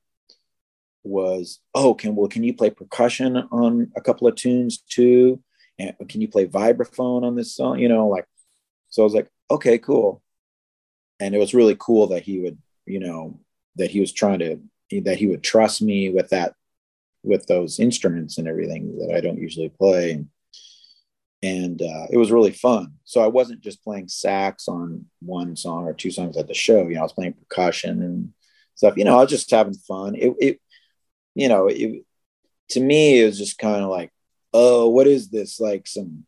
[1.03, 5.41] was, oh, can well, can you play percussion on a couple of tunes too?
[5.79, 7.79] And can you play vibraphone on this song?
[7.79, 8.25] You know, like
[8.89, 10.21] so I was like, okay, cool.
[11.19, 13.39] And it was really cool that he would, you know,
[13.75, 14.59] that he was trying to
[15.01, 16.55] that he would trust me with that
[17.23, 20.11] with those instruments and everything that I don't usually play.
[20.11, 20.27] And,
[21.41, 22.93] and uh, it was really fun.
[23.05, 26.87] So I wasn't just playing sax on one song or two songs at the show.
[26.87, 28.33] You know, I was playing percussion and
[28.75, 28.97] stuff.
[28.97, 30.15] You know, I was just having fun.
[30.15, 30.61] It, it
[31.35, 32.03] you know, it
[32.69, 34.11] to me it was just kind of like,
[34.53, 35.59] oh, what is this?
[35.59, 36.25] Like some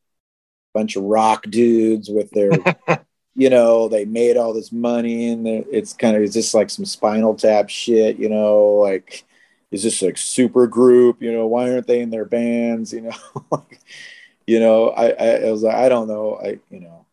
[0.73, 2.51] bunch of rock dudes with their
[3.35, 6.85] you know, they made all this money and it's kind of it's just like some
[6.85, 9.26] spinal tap shit, you know, like
[9.72, 11.22] is this like super group?
[11.22, 12.93] You know, why aren't they in their bands?
[12.93, 13.15] You know,
[14.48, 16.39] you know, I, I, I was like, I don't know.
[16.43, 17.06] I, you know,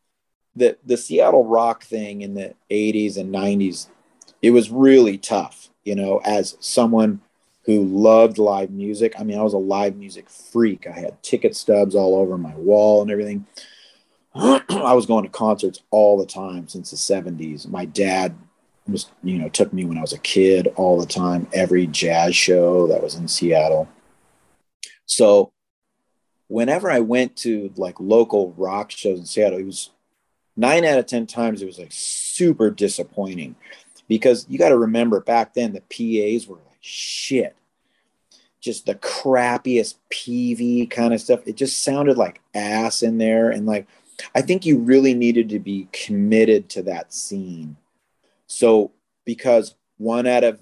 [0.56, 3.89] the, the Seattle rock thing in the 80s and 90s,
[4.43, 7.20] it was really tough, you know, as someone
[7.64, 9.14] who loved live music.
[9.18, 10.86] I mean, I was a live music freak.
[10.86, 13.47] I had ticket stubs all over my wall and everything.
[14.35, 17.68] I was going to concerts all the time since the 70s.
[17.68, 18.35] My dad
[18.89, 22.35] was you know took me when I was a kid all the time, every jazz
[22.35, 23.89] show that was in Seattle.
[25.06, 25.52] So
[26.48, 29.90] whenever I went to like local rock shows in Seattle, it was
[30.56, 33.55] nine out of ten times it was like super disappointing
[34.09, 37.55] because you got to remember back then the PAs were like shit.
[38.60, 41.40] Just the crappiest Peavey kind of stuff.
[41.47, 43.51] It just sounded like ass in there.
[43.51, 43.86] And like,
[44.35, 47.77] I think you really needed to be committed to that scene
[48.48, 48.90] so
[49.24, 50.60] because one out of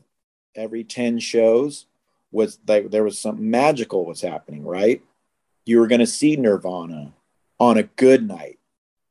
[0.54, 1.86] every 10 shows
[2.30, 5.02] was like there was something magical was happening, right?
[5.64, 7.12] You were going to see Nirvana
[7.58, 8.58] on a good night.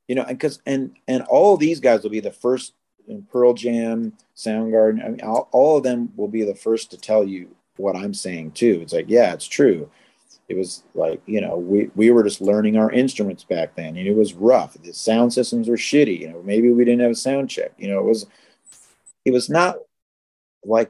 [0.07, 2.73] You know, and cuz and and all these guys will be the first
[3.07, 6.97] in Pearl Jam, Soundgarden, I mean all, all of them will be the first to
[6.97, 8.79] tell you what I'm saying too.
[8.83, 9.89] It's like, yeah, it's true
[10.47, 14.07] it was like you know we we were just learning our instruments back then and
[14.07, 17.15] it was rough the sound systems were shitty you know maybe we didn't have a
[17.15, 18.27] sound check you know it was
[19.25, 19.75] it was not
[20.63, 20.89] like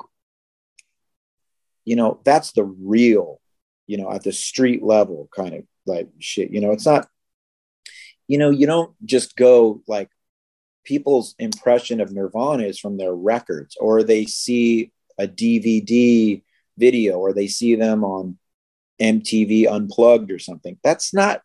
[1.83, 3.39] you know that's the real
[3.87, 7.07] you know at the street level kind of like shit you know it's not
[8.27, 10.09] you know you don't just go like
[10.83, 16.43] people's impression of nirvana is from their records or they see a dvd
[16.77, 18.37] video or they see them on
[18.99, 20.77] mtv unplugged or something.
[20.83, 21.41] That's not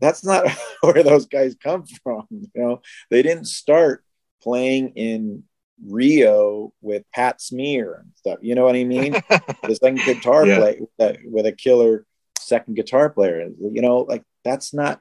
[0.00, 0.50] that's not
[0.80, 2.82] where those guys come from you know?
[3.10, 4.04] They didn't start
[4.42, 5.44] playing in
[5.82, 8.38] Rio with Pat Smear and stuff.
[8.42, 9.12] You know what I mean?
[9.62, 10.58] the second guitar yeah.
[10.58, 12.06] play uh, with a killer
[12.38, 13.48] second guitar player.
[13.58, 15.00] You know, like that's not.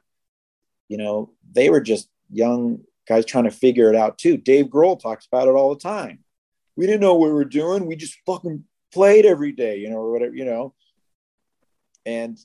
[0.90, 4.38] You know, they were just young guys trying to figure it out too.
[4.38, 6.20] Dave Grohl talks about it all the time.
[6.76, 7.86] We didn't know what we were doing.
[7.86, 8.64] We just fucking
[8.94, 10.74] played every day, you know, or whatever, you know.
[12.06, 12.38] And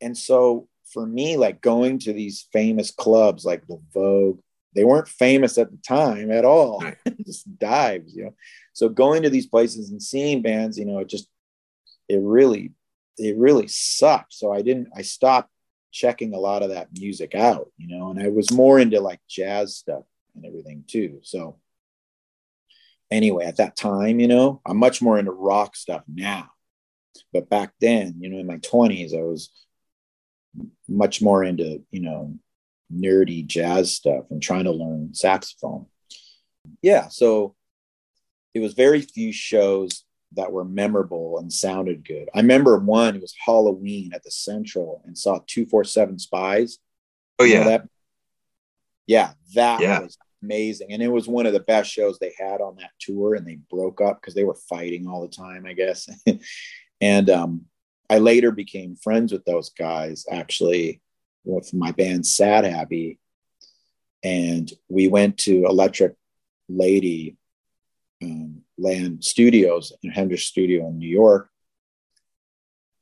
[0.00, 4.40] and so for me, like going to these famous clubs like the Vogue
[4.74, 6.80] they weren't famous at the time at all.
[6.80, 6.96] Right.
[7.26, 8.34] just dives, you know.
[8.72, 11.28] So going to these places and seeing bands, you know, it just
[12.08, 12.72] it really
[13.18, 14.32] it really sucked.
[14.32, 15.50] So I didn't I stopped
[15.90, 19.20] checking a lot of that music out, you know, and I was more into like
[19.28, 20.04] jazz stuff
[20.34, 21.20] and everything too.
[21.22, 21.58] So
[23.10, 26.50] anyway, at that time, you know, I'm much more into rock stuff now.
[27.32, 29.50] But back then, you know, in my 20s, I was
[30.88, 32.34] much more into, you know,
[32.94, 35.86] nerdy jazz stuff and trying to learn saxophone.
[36.82, 37.54] Yeah, so
[38.54, 40.04] it was very few shows
[40.34, 42.28] that were memorable and sounded good.
[42.34, 46.78] I remember one, it was Halloween at the Central and saw 24-7 Spyz.
[47.38, 47.64] Oh, yeah.
[47.64, 47.88] that?
[49.06, 50.00] Yeah, that yeah.
[50.00, 50.92] was amazing.
[50.92, 53.34] And it was one of the best shows they had on that tour.
[53.34, 56.08] And they broke up because they were fighting all the time, I guess.
[57.00, 57.62] and um,
[58.08, 61.02] I later became friends with those guys actually
[61.44, 63.18] with my band Sadhappy,
[64.22, 66.14] and we went to Electric
[66.68, 67.36] Lady
[68.22, 71.50] um, Land Studios in Hendrix Studio in New York,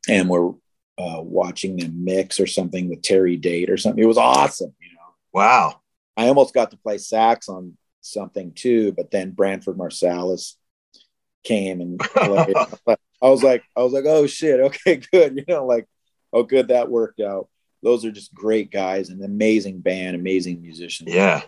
[0.08, 0.50] and we're
[0.98, 4.02] uh, watching them mix or something with Terry Date or something.
[4.02, 5.14] It was awesome, you know.
[5.32, 5.80] Wow.
[6.16, 10.54] I almost got to play sax on something too, but then Branford Marsalis
[11.44, 12.00] came and.
[13.22, 15.36] I was like, I was like, oh shit, okay, good.
[15.36, 15.86] You know, like,
[16.32, 17.48] oh good, that worked out.
[17.82, 21.12] Those are just great guys, an amazing band, amazing musicians.
[21.12, 21.42] Yeah.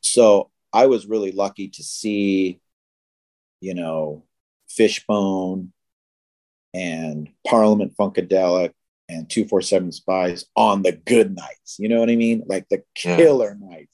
[0.00, 2.60] So I was really lucky to see,
[3.60, 4.24] you know,
[4.68, 5.72] Fishbone
[6.74, 8.72] and Parliament Funkadelic
[9.08, 11.76] and 24-7 Spyz on the good nights.
[11.78, 12.44] You know what I mean?
[12.46, 13.68] Like the killer yeah.
[13.68, 13.88] nights.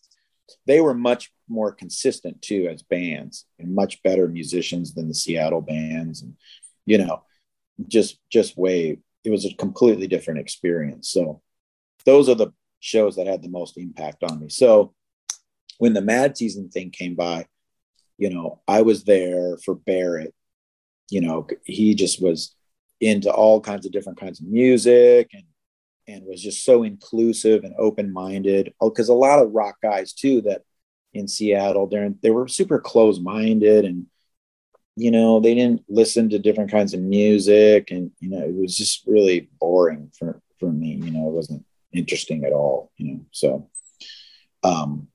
[0.66, 5.62] They were much more consistent too as bands and much better musicians than the Seattle
[5.62, 6.22] bands.
[6.22, 6.34] And,
[6.84, 7.22] you know,
[7.88, 11.08] just, just way, it was a completely different experience.
[11.08, 11.40] So
[12.06, 14.48] those are the shows that had the most impact on me.
[14.48, 14.94] So
[15.78, 17.46] when the Mad Season thing came by,
[18.16, 20.34] you know, I was there for Barrett.
[21.10, 22.54] You know, he just was
[23.00, 25.44] into all kinds of different kinds of music and
[26.08, 30.40] and was just so inclusive and open-minded because oh, a lot of rock guys too
[30.40, 30.62] that
[31.12, 34.06] in seattle they're, they were super close-minded and
[34.94, 38.76] you know they didn't listen to different kinds of music and you know it was
[38.76, 43.20] just really boring for for me you know it wasn't interesting at all you know
[43.30, 43.70] so
[44.62, 45.08] um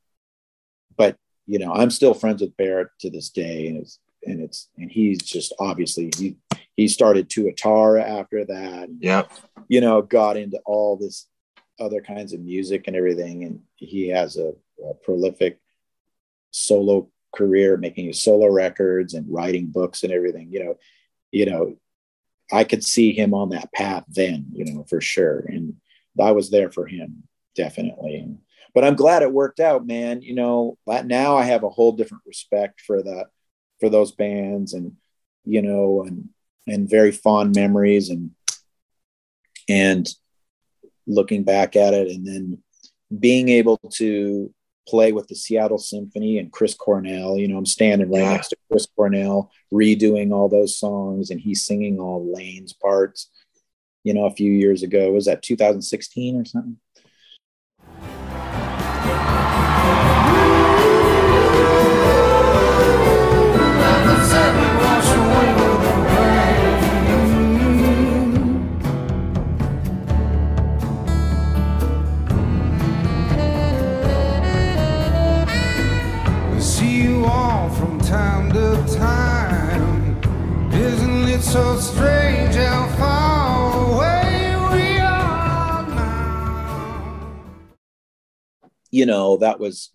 [0.97, 4.69] but you know i'm still friends with barrett to this day and it's and it's
[4.77, 6.37] and he's just obviously he
[6.75, 8.89] he started Tuatara after that.
[8.99, 9.23] Yeah.
[9.67, 11.27] You know, got into all this
[11.79, 13.43] other kinds of music and everything.
[13.43, 14.53] And he has a,
[14.83, 15.59] a prolific
[16.51, 20.51] solo career, making his solo records and writing books and everything.
[20.51, 20.77] You know,
[21.31, 21.75] you know,
[22.51, 25.39] I could see him on that path then, you know, for sure.
[25.39, 25.75] And
[26.19, 27.23] I was there for him,
[27.55, 28.27] definitely.
[28.73, 30.21] But I'm glad it worked out, man.
[30.21, 33.27] You know, now I have a whole different respect for that,
[33.79, 34.93] for those bands and
[35.43, 36.29] you know and
[36.67, 38.31] and very fond memories and
[39.67, 40.07] and
[41.07, 42.59] looking back at it and then
[43.19, 44.53] being able to
[44.87, 47.37] play with the Seattle Symphony and Chris Cornell.
[47.37, 48.31] You know, I'm standing right yeah.
[48.31, 53.29] next to Chris Cornell, redoing all those songs, and he's singing all Layne's parts.
[54.03, 56.77] You know, a few years ago, was that 2016 or something?
[88.91, 89.89] You know, that was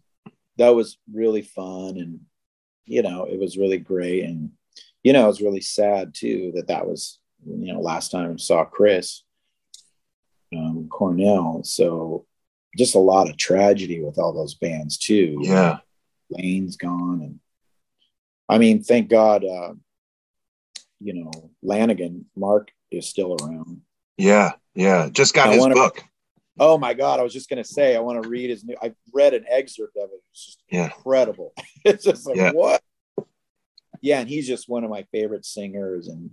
[0.59, 2.21] that was really fun and
[2.85, 4.51] you know, it was really great and
[5.03, 8.37] you know, it was really sad too that that was you know, last time I
[8.37, 9.23] saw Chris
[10.57, 11.63] um, Cornell.
[11.65, 12.27] So
[12.77, 15.39] just a lot of tragedy with all those bands too.
[15.41, 15.79] Yeah.
[16.31, 17.41] Layne's gone and
[18.49, 19.75] I mean, thank God uh,
[21.01, 23.83] you know, Lanegan, Mark is still around.
[24.17, 25.09] Yeah, yeah.
[25.11, 26.03] Just got I his book.
[26.59, 27.21] Oh my God.
[27.21, 29.97] I was just gonna say I want to read his new I read an excerpt
[29.97, 30.23] of it.
[30.31, 30.85] It's just yeah.
[30.85, 31.53] incredible.
[31.85, 32.53] it's just like yeah.
[32.53, 32.83] what?
[34.01, 36.09] Yeah, and he's just one of my favorite singers.
[36.09, 36.31] And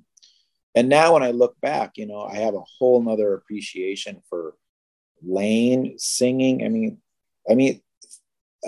[0.76, 4.56] and now when I look back, you know, I have a whole nother appreciation for
[5.22, 6.64] Layne singing.
[6.66, 7.00] I mean,
[7.50, 7.82] I mean,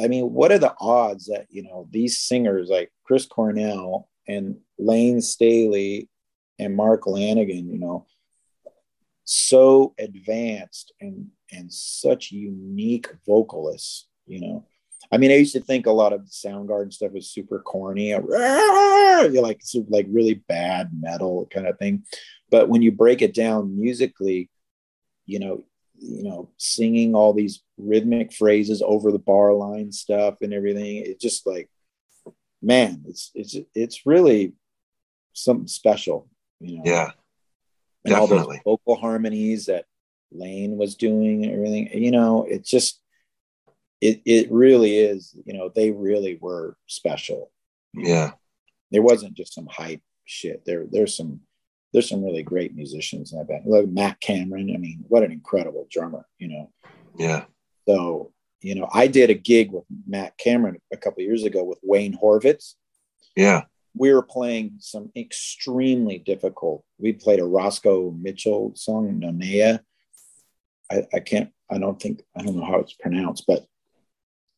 [0.01, 4.57] I mean, what are the odds that you know these singers like Chris Cornell and
[4.77, 6.09] Layne Staley
[6.59, 8.05] and Mark Lanegan, you know,
[9.23, 14.65] so advanced and and such unique vocalists, you know.
[15.11, 19.41] I mean, I used to think a lot of Soundgarden stuff was super corny, you
[19.41, 22.03] like like really bad metal kind of thing.
[22.49, 24.49] But when you break it down musically,
[25.25, 25.63] you know,
[25.97, 31.19] you know, singing all these rhythmic phrases over the bar line stuff and everything, it
[31.19, 31.69] just like
[32.65, 34.53] man, it's it's it's really
[35.33, 36.27] something special,
[36.59, 36.83] you know.
[36.85, 37.11] Yeah.
[38.03, 38.37] And definitely.
[38.37, 39.85] all those vocal harmonies that
[40.31, 43.01] Layne was doing everything, you know, it's just
[44.01, 47.51] it it really is, you know, they really were special.
[47.93, 48.31] Yeah.
[48.91, 50.63] There wasn't just some hype shit.
[50.65, 51.41] There there's some
[51.93, 53.63] there's some really great musicians in that band.
[53.65, 56.71] Like Matt Cameron, I mean, what an incredible drummer, you know.
[57.17, 57.45] Yeah.
[57.87, 61.77] So you know, I did a gig with Matt Cameron a couple years ago with
[61.83, 62.73] Wayne Horvitz.
[63.35, 63.65] Yeah.
[63.95, 66.83] We were playing some extremely difficult.
[66.97, 69.81] We played a Roscoe Mitchell song, Nonaah.
[70.91, 73.65] I, I can't, I don't think, I don't know how it's pronounced, but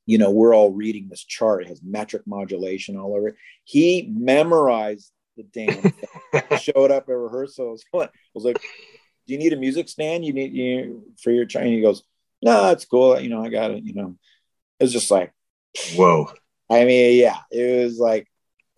[0.06, 1.64] you know, we're all reading this chart.
[1.64, 3.36] It has metric modulation all over it.
[3.66, 6.60] He memorized the damn thing.
[6.60, 7.84] showed up at rehearsals.
[7.94, 8.60] I was like,
[9.28, 10.26] do you need a music stand?
[10.26, 11.74] You need you for your train?
[11.74, 12.04] He goes,
[12.42, 13.20] no, it's cool.
[13.20, 13.84] You know, I got it.
[13.84, 14.16] You know,
[14.80, 15.34] it was just like,
[15.96, 16.32] whoa.
[16.70, 18.28] I mean, yeah, it was like,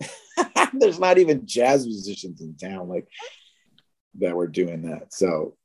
[0.74, 3.06] there's not even jazz musicians in town like
[4.18, 5.12] that were doing that.
[5.12, 5.56] So,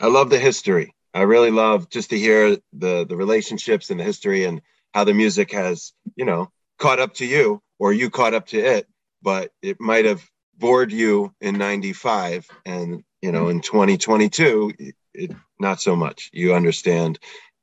[0.00, 0.94] I love the history.
[1.12, 4.60] I really love just to hear the the relationships and the history and
[4.94, 8.58] how the music has, you know, caught up to you or you caught up to
[8.58, 8.86] it,
[9.22, 10.22] but it might have
[10.60, 14.72] bored you in 95 and you know in 2022
[15.14, 17.18] it, not so much you understand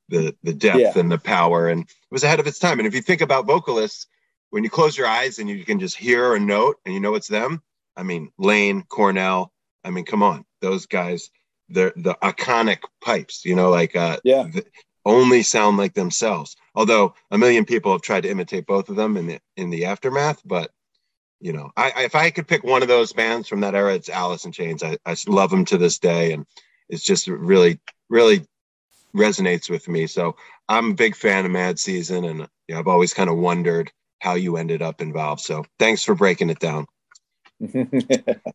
[0.08, 0.92] the the depth yeah.
[0.98, 3.46] and the power and it was ahead of its time and if you think about
[3.46, 4.08] vocalists
[4.50, 7.14] when you close your eyes and you can just hear a note and you know
[7.14, 7.62] it's them
[7.96, 9.52] i mean Layne cornell
[9.84, 11.30] i mean come on those guys
[11.68, 14.46] they're the iconic pipes you know like uh yeah
[15.04, 19.16] only sound like themselves although a million people have tried to imitate both of them
[19.16, 20.70] in the in the aftermath but
[21.40, 23.94] you know, I, I, if I could pick one of those bands from that era,
[23.94, 24.82] it's Alice in Chains.
[24.82, 26.46] I, I love them to this day, and
[26.88, 27.78] it's just really,
[28.08, 28.44] really
[29.14, 30.06] resonates with me.
[30.06, 30.36] So
[30.68, 33.92] I'm a big fan of Mad Season, and you know, I've always kind of wondered
[34.20, 35.42] how you ended up involved.
[35.42, 36.86] So thanks for breaking it down.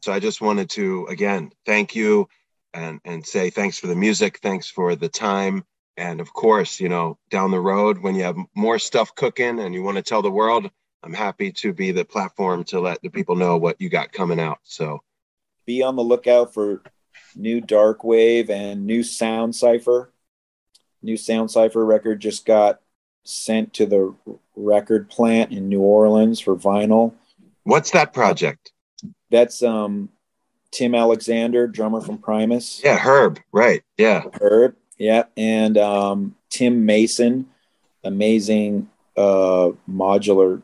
[0.01, 2.29] so I just wanted to again thank you
[2.73, 5.63] and and say thanks for the music, thanks for the time,
[5.97, 9.73] and of course, you know, down the road when you have more stuff cooking and
[9.73, 10.69] you want to tell the world
[11.03, 14.39] I'm happy to be the platform to let the people know what you got coming
[14.39, 14.59] out.
[14.63, 15.03] So
[15.65, 16.81] be on the lookout for
[17.35, 20.11] new DRKWAV and new sound cipher.
[21.01, 22.79] New sound cipher record just got
[23.25, 24.15] sent to the
[24.55, 27.13] record plant in New Orleans for vinyl.
[27.63, 28.71] What's that project?
[29.29, 30.09] That's um
[30.73, 32.81] Tim Alexander, drummer from Primus.
[32.83, 33.83] Yeah, Herb, right.
[33.97, 34.23] Yeah.
[34.41, 35.23] Herb, yeah.
[35.37, 37.47] And um Tim Mason,
[38.03, 40.61] amazing uh modular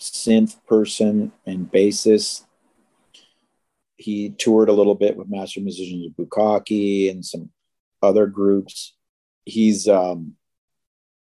[0.00, 2.44] synth person and bassist.
[3.96, 7.50] He toured a little bit with Master Musicians of Bukkake and some
[8.02, 8.94] other groups.
[9.44, 10.34] He's um,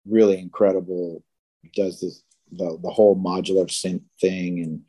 [0.08, 1.24] really incredible.
[1.76, 4.82] Does this the the whole modular synth thing, and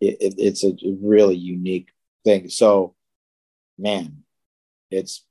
[0.00, 1.88] it, it, it's a really unique
[2.24, 2.48] thing.
[2.48, 2.94] So,
[3.78, 4.24] man,
[4.90, 5.24] it's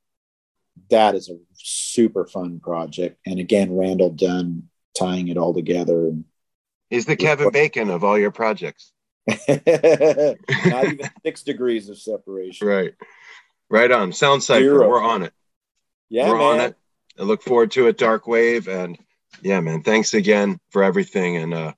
[0.90, 3.20] that is a super fun project.
[3.26, 6.26] And again, Randall Dunn tying it all together and
[6.90, 8.94] He's the Kevin Bacon of all your projects.
[9.28, 12.68] Not even six degrees of separation.
[12.68, 12.94] Right.
[13.68, 14.14] Right on.
[14.14, 14.88] Sound Cipher.
[14.88, 15.34] We're on it.
[16.10, 16.46] Yeah, We're man.
[16.46, 16.76] on it.
[17.18, 18.68] I look forward to it, DRKWAV.
[18.68, 19.00] And
[19.42, 21.38] yeah, man, thanks again for everything.
[21.38, 21.74] And uh,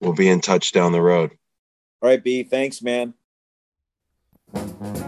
[0.00, 1.30] we'll be in touch down the road.
[2.02, 2.42] All right, B.
[2.42, 3.14] Thanks, man.
[4.54, 5.07] Thank you.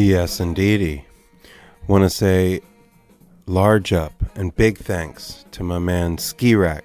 [0.00, 1.06] Yes, indeedy.
[1.88, 2.60] Want to say
[3.46, 6.84] large up and big thanks to my man Skerik.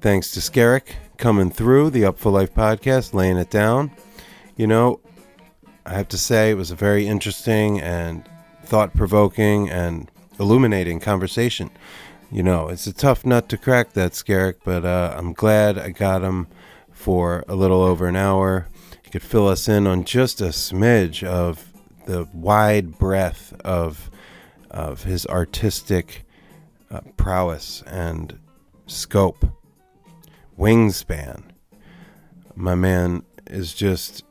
[0.00, 3.90] Thanks to Skerik coming through the Upful Life podcast, laying it down.
[4.56, 5.00] You know,
[5.84, 8.24] I have to say it was a very interesting and
[8.62, 10.08] thought provoking and
[10.38, 11.70] illuminating conversation.
[12.30, 15.90] You know, it's a tough nut to crack that Skerik, but uh, I'm glad I
[15.90, 16.46] got him
[16.92, 18.68] for a little over an hour.
[19.02, 21.69] He could fill us in on just a smidge of
[22.10, 24.10] the wide breadth of
[24.68, 26.24] of his artistic
[26.90, 28.36] uh, prowess and
[28.86, 29.44] scope,
[30.58, 31.42] wingspan.
[32.56, 34.24] My man is just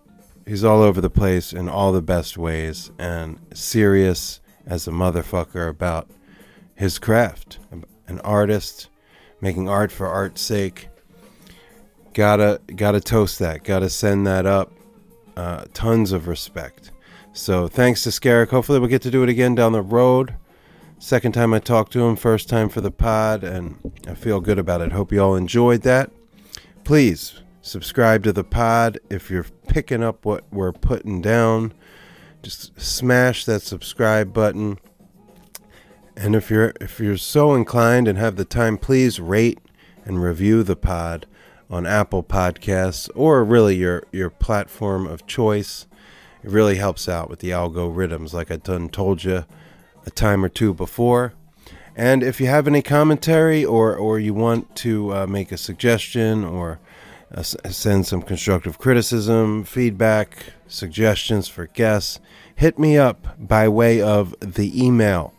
[0.46, 5.70] he's all over the place in all the best ways and serious as a motherfucker
[5.70, 6.10] about
[6.76, 7.60] his craft.
[8.08, 8.90] An artist
[9.40, 10.90] making art for art's sake.
[12.14, 13.64] Gotta gotta toast that.
[13.64, 14.74] Gotta send that up.
[15.38, 16.92] Uh, tons of respect.
[17.40, 18.50] So thanks to Skerik.
[18.50, 20.36] Hopefully we'll get to do it again down the road.
[20.98, 24.60] Second time I talked to him, first time for the pod, and I feel good
[24.60, 24.92] about it.
[24.92, 26.12] Hope you all enjoyed that.
[26.84, 31.74] Please subscribe to the pod if you're picking up what we're putting down.
[32.44, 34.78] Just smash that subscribe button.
[36.18, 39.60] And if you're if you're so inclined and have the time, please rate
[40.04, 41.26] and review the pod
[41.70, 45.88] on Apple Podcasts or really your your platform of choice.
[46.44, 49.46] It really helps out with the algorithms, like I done told you
[50.06, 51.34] a time or two before.
[51.96, 56.46] And if you have any commentary or, or you want to uh, make a suggestion
[56.46, 56.80] or
[57.34, 62.20] uh, send some constructive criticism, feedback, suggestions for guests,
[62.56, 65.34] hit me up by way of the email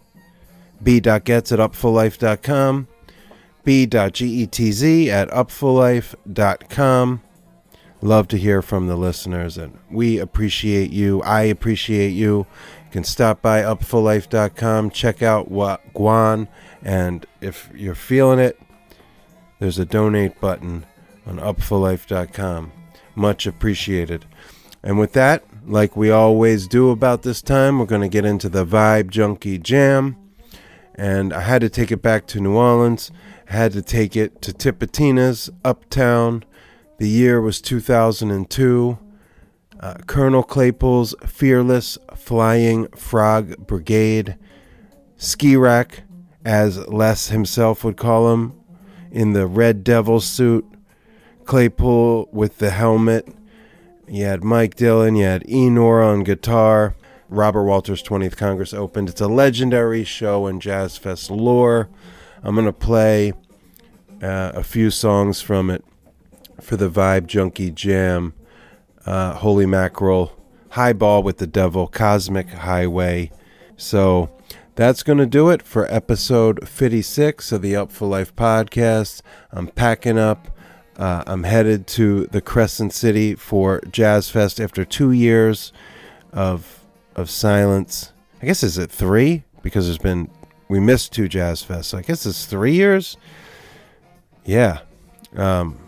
[0.82, 2.88] b.getz at upfullife.com,
[3.64, 4.22] b.getz
[5.08, 7.22] at upfullife.com.
[8.02, 11.20] Love to hear from the listeners, and we appreciate you.
[11.22, 12.46] I appreciate you.
[12.86, 16.48] You can stop by upfullife.com, check out what Guan,
[16.82, 18.58] and if you're feeling it,
[19.58, 20.86] there's a donate button
[21.26, 22.72] on upfullife.com.
[23.14, 24.24] Much appreciated.
[24.82, 28.48] And with that, like we always do about this time, we're going to get into
[28.48, 30.16] the Vibe Junkie Jam.
[30.94, 33.10] And I had to take it back to New Orleans.
[33.48, 36.44] I had to take it to Tipitina's Uptown.
[37.00, 38.98] The year was 2002.
[39.80, 44.36] Uh, Colonel Claypool's Fearless Flying Frog Brigade.
[45.16, 46.02] Ski Rack,
[46.44, 48.52] as Les himself would call him,
[49.10, 50.66] in the Red Devil suit.
[51.46, 53.26] Claypool with the helmet.
[54.06, 56.96] You had Mike Dillon, you had Eenor on guitar.
[57.30, 59.08] Robert Walter's 20th Congress opened.
[59.08, 61.88] It's a legendary show in Jazz Fest lore.
[62.42, 63.32] I'm going to play
[64.22, 65.82] uh, a few songs from it
[66.62, 68.34] for the Vibe Junkie Jam.
[69.06, 70.36] Uh, Holy Mackerel,
[70.70, 73.32] Highball with the Devil, Cosmic Highway.
[73.76, 74.30] So
[74.74, 79.22] that's going to do it for episode 56 of the Upful Life podcast.
[79.50, 80.48] I'm packing up.
[80.96, 85.72] Uh, I'm headed to the Crescent City for Jazz Fest after two years
[86.32, 86.84] of
[87.16, 88.12] of silence.
[88.42, 90.30] I guess is it three because there's been
[90.68, 91.86] we missed two Jazz Fests.
[91.86, 93.16] So I guess it's three years.
[94.44, 94.80] Yeah,
[95.36, 95.78] um,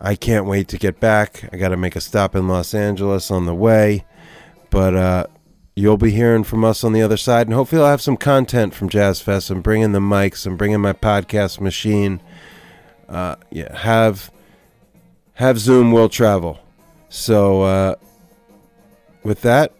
[0.00, 1.48] I can't wait to get back.
[1.52, 4.04] I got to make a stop in Los Angeles on the way,
[4.70, 5.26] but uh,
[5.74, 8.74] you'll be hearing from us on the other side, and hopefully I'll have some content
[8.74, 9.50] from Jazz Fest.
[9.50, 10.46] I'm bringing the mics.
[10.46, 12.20] I'm bringing my podcast machine
[13.08, 14.30] uh, yeah, have
[15.34, 16.58] have Zoom will travel.
[17.08, 17.94] So uh,
[19.22, 19.72] with that,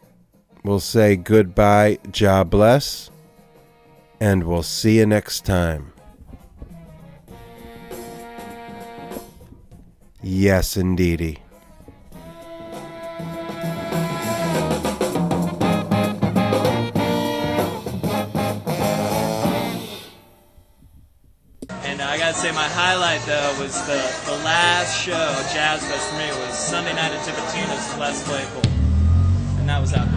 [0.64, 3.10] we'll say goodbye, job bless,
[4.20, 5.93] and we'll see you next time.
[10.28, 11.39] Yes, indeedy.
[21.70, 25.12] And I gotta say, my highlight though was the, the last show,
[25.55, 28.73] Jazz Fest for me, was Sunday night at Tipitina's Les Claypool.
[29.61, 30.09] And that was out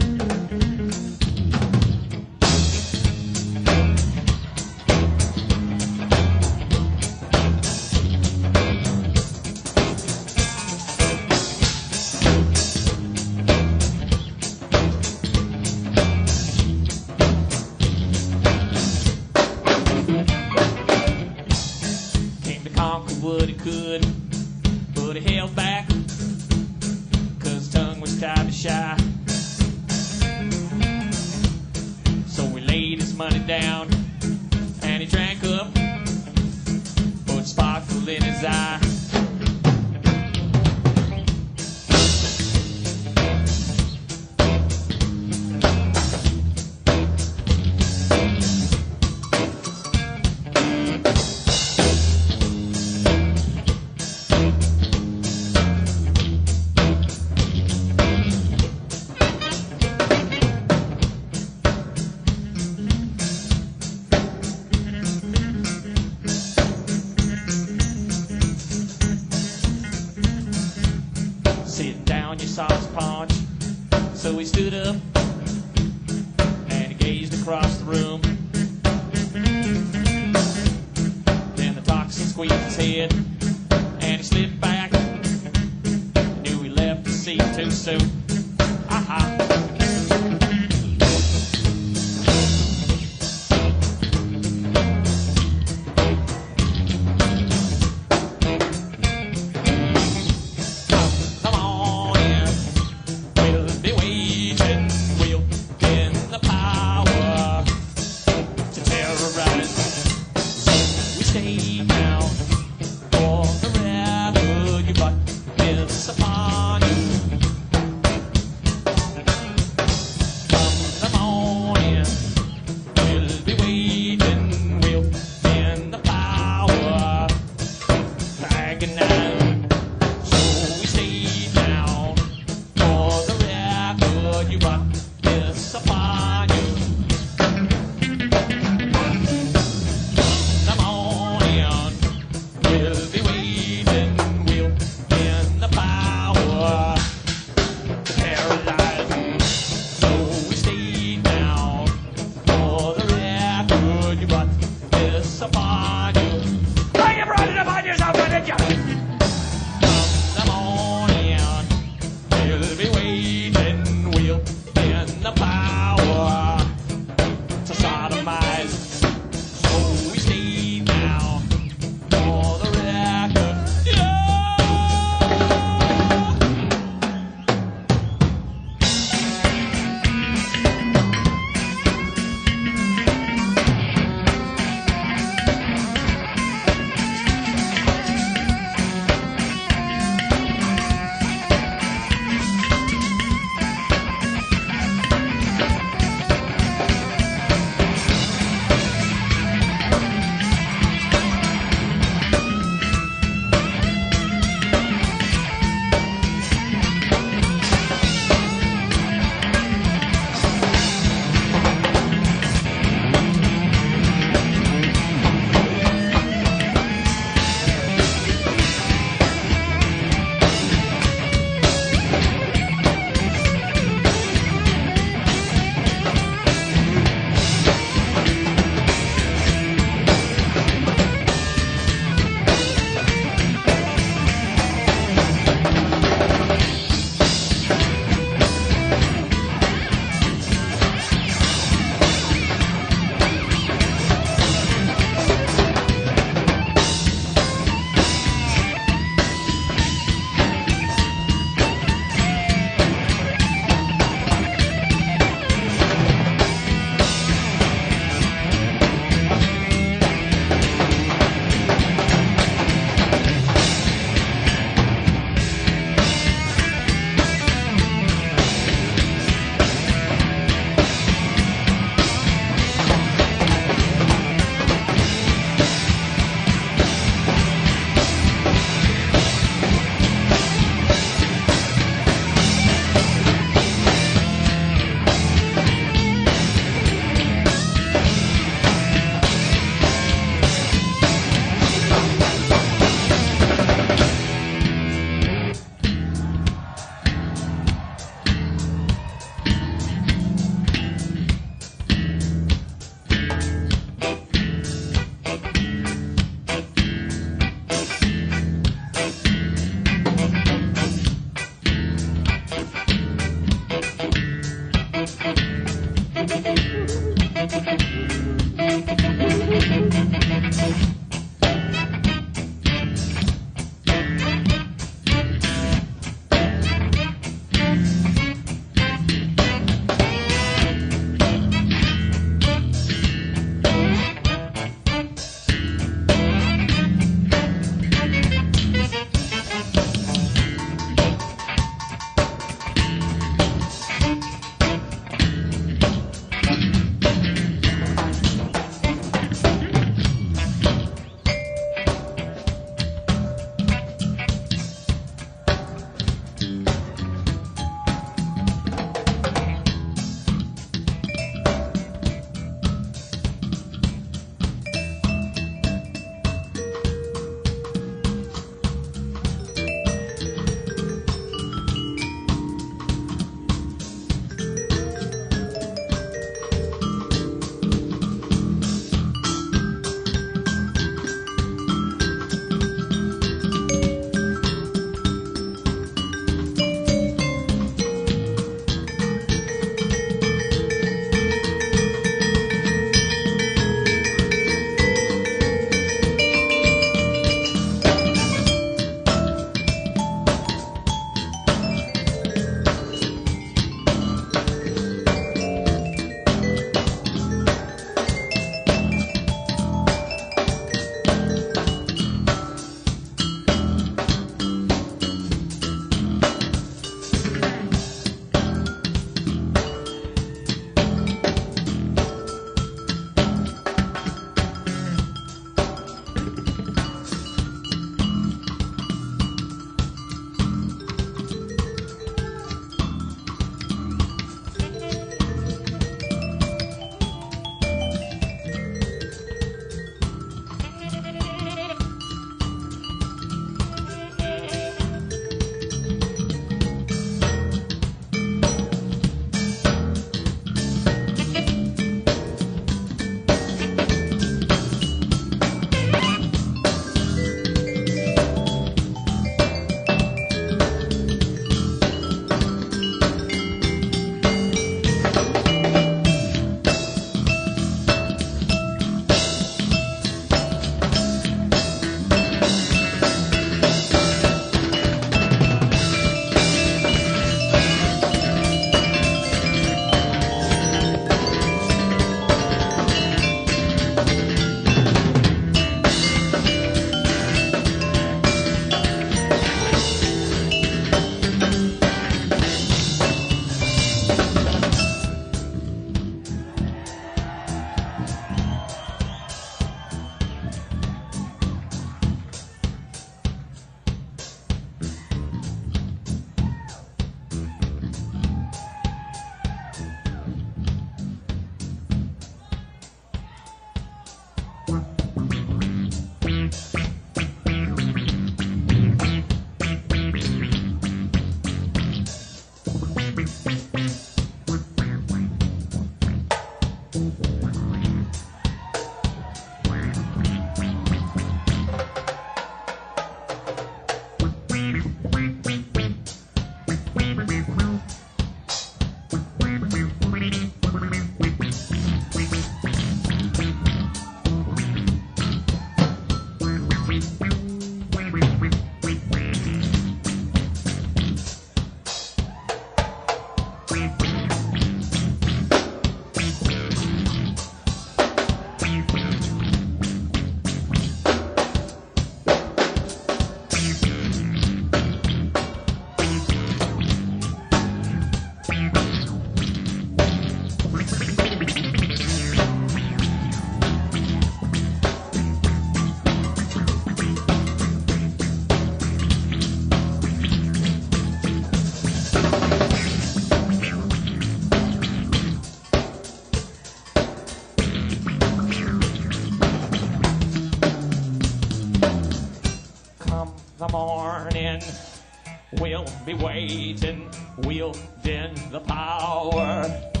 [596.05, 600.00] be waiting, wielding the power.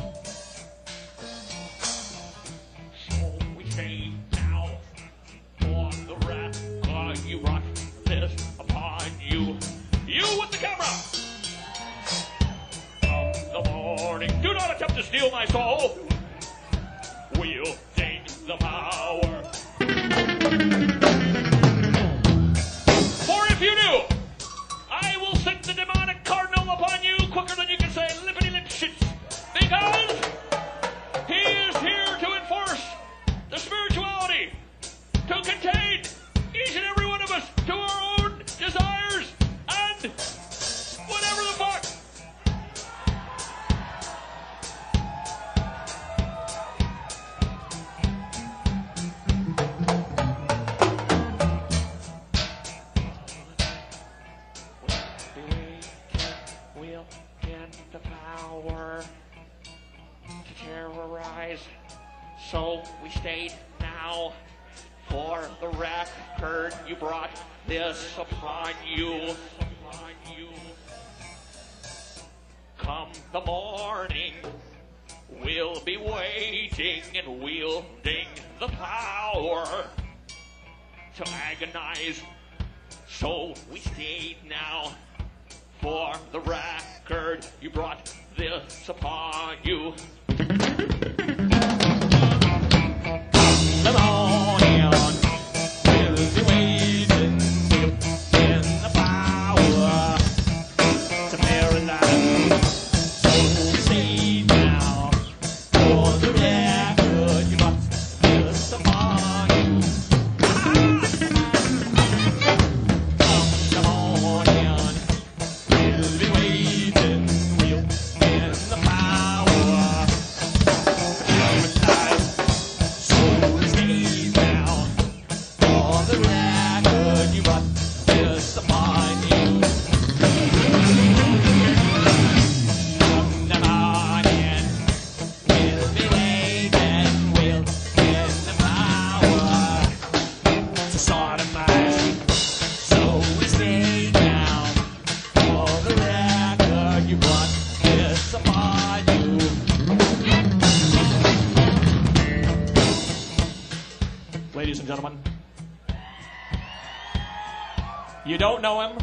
[158.41, 158.97] don't know him,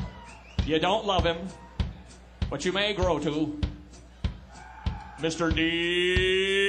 [0.67, 1.37] you don't love him,
[2.51, 3.61] but you may grow to.
[5.21, 5.55] Mr.
[5.55, 6.68] D.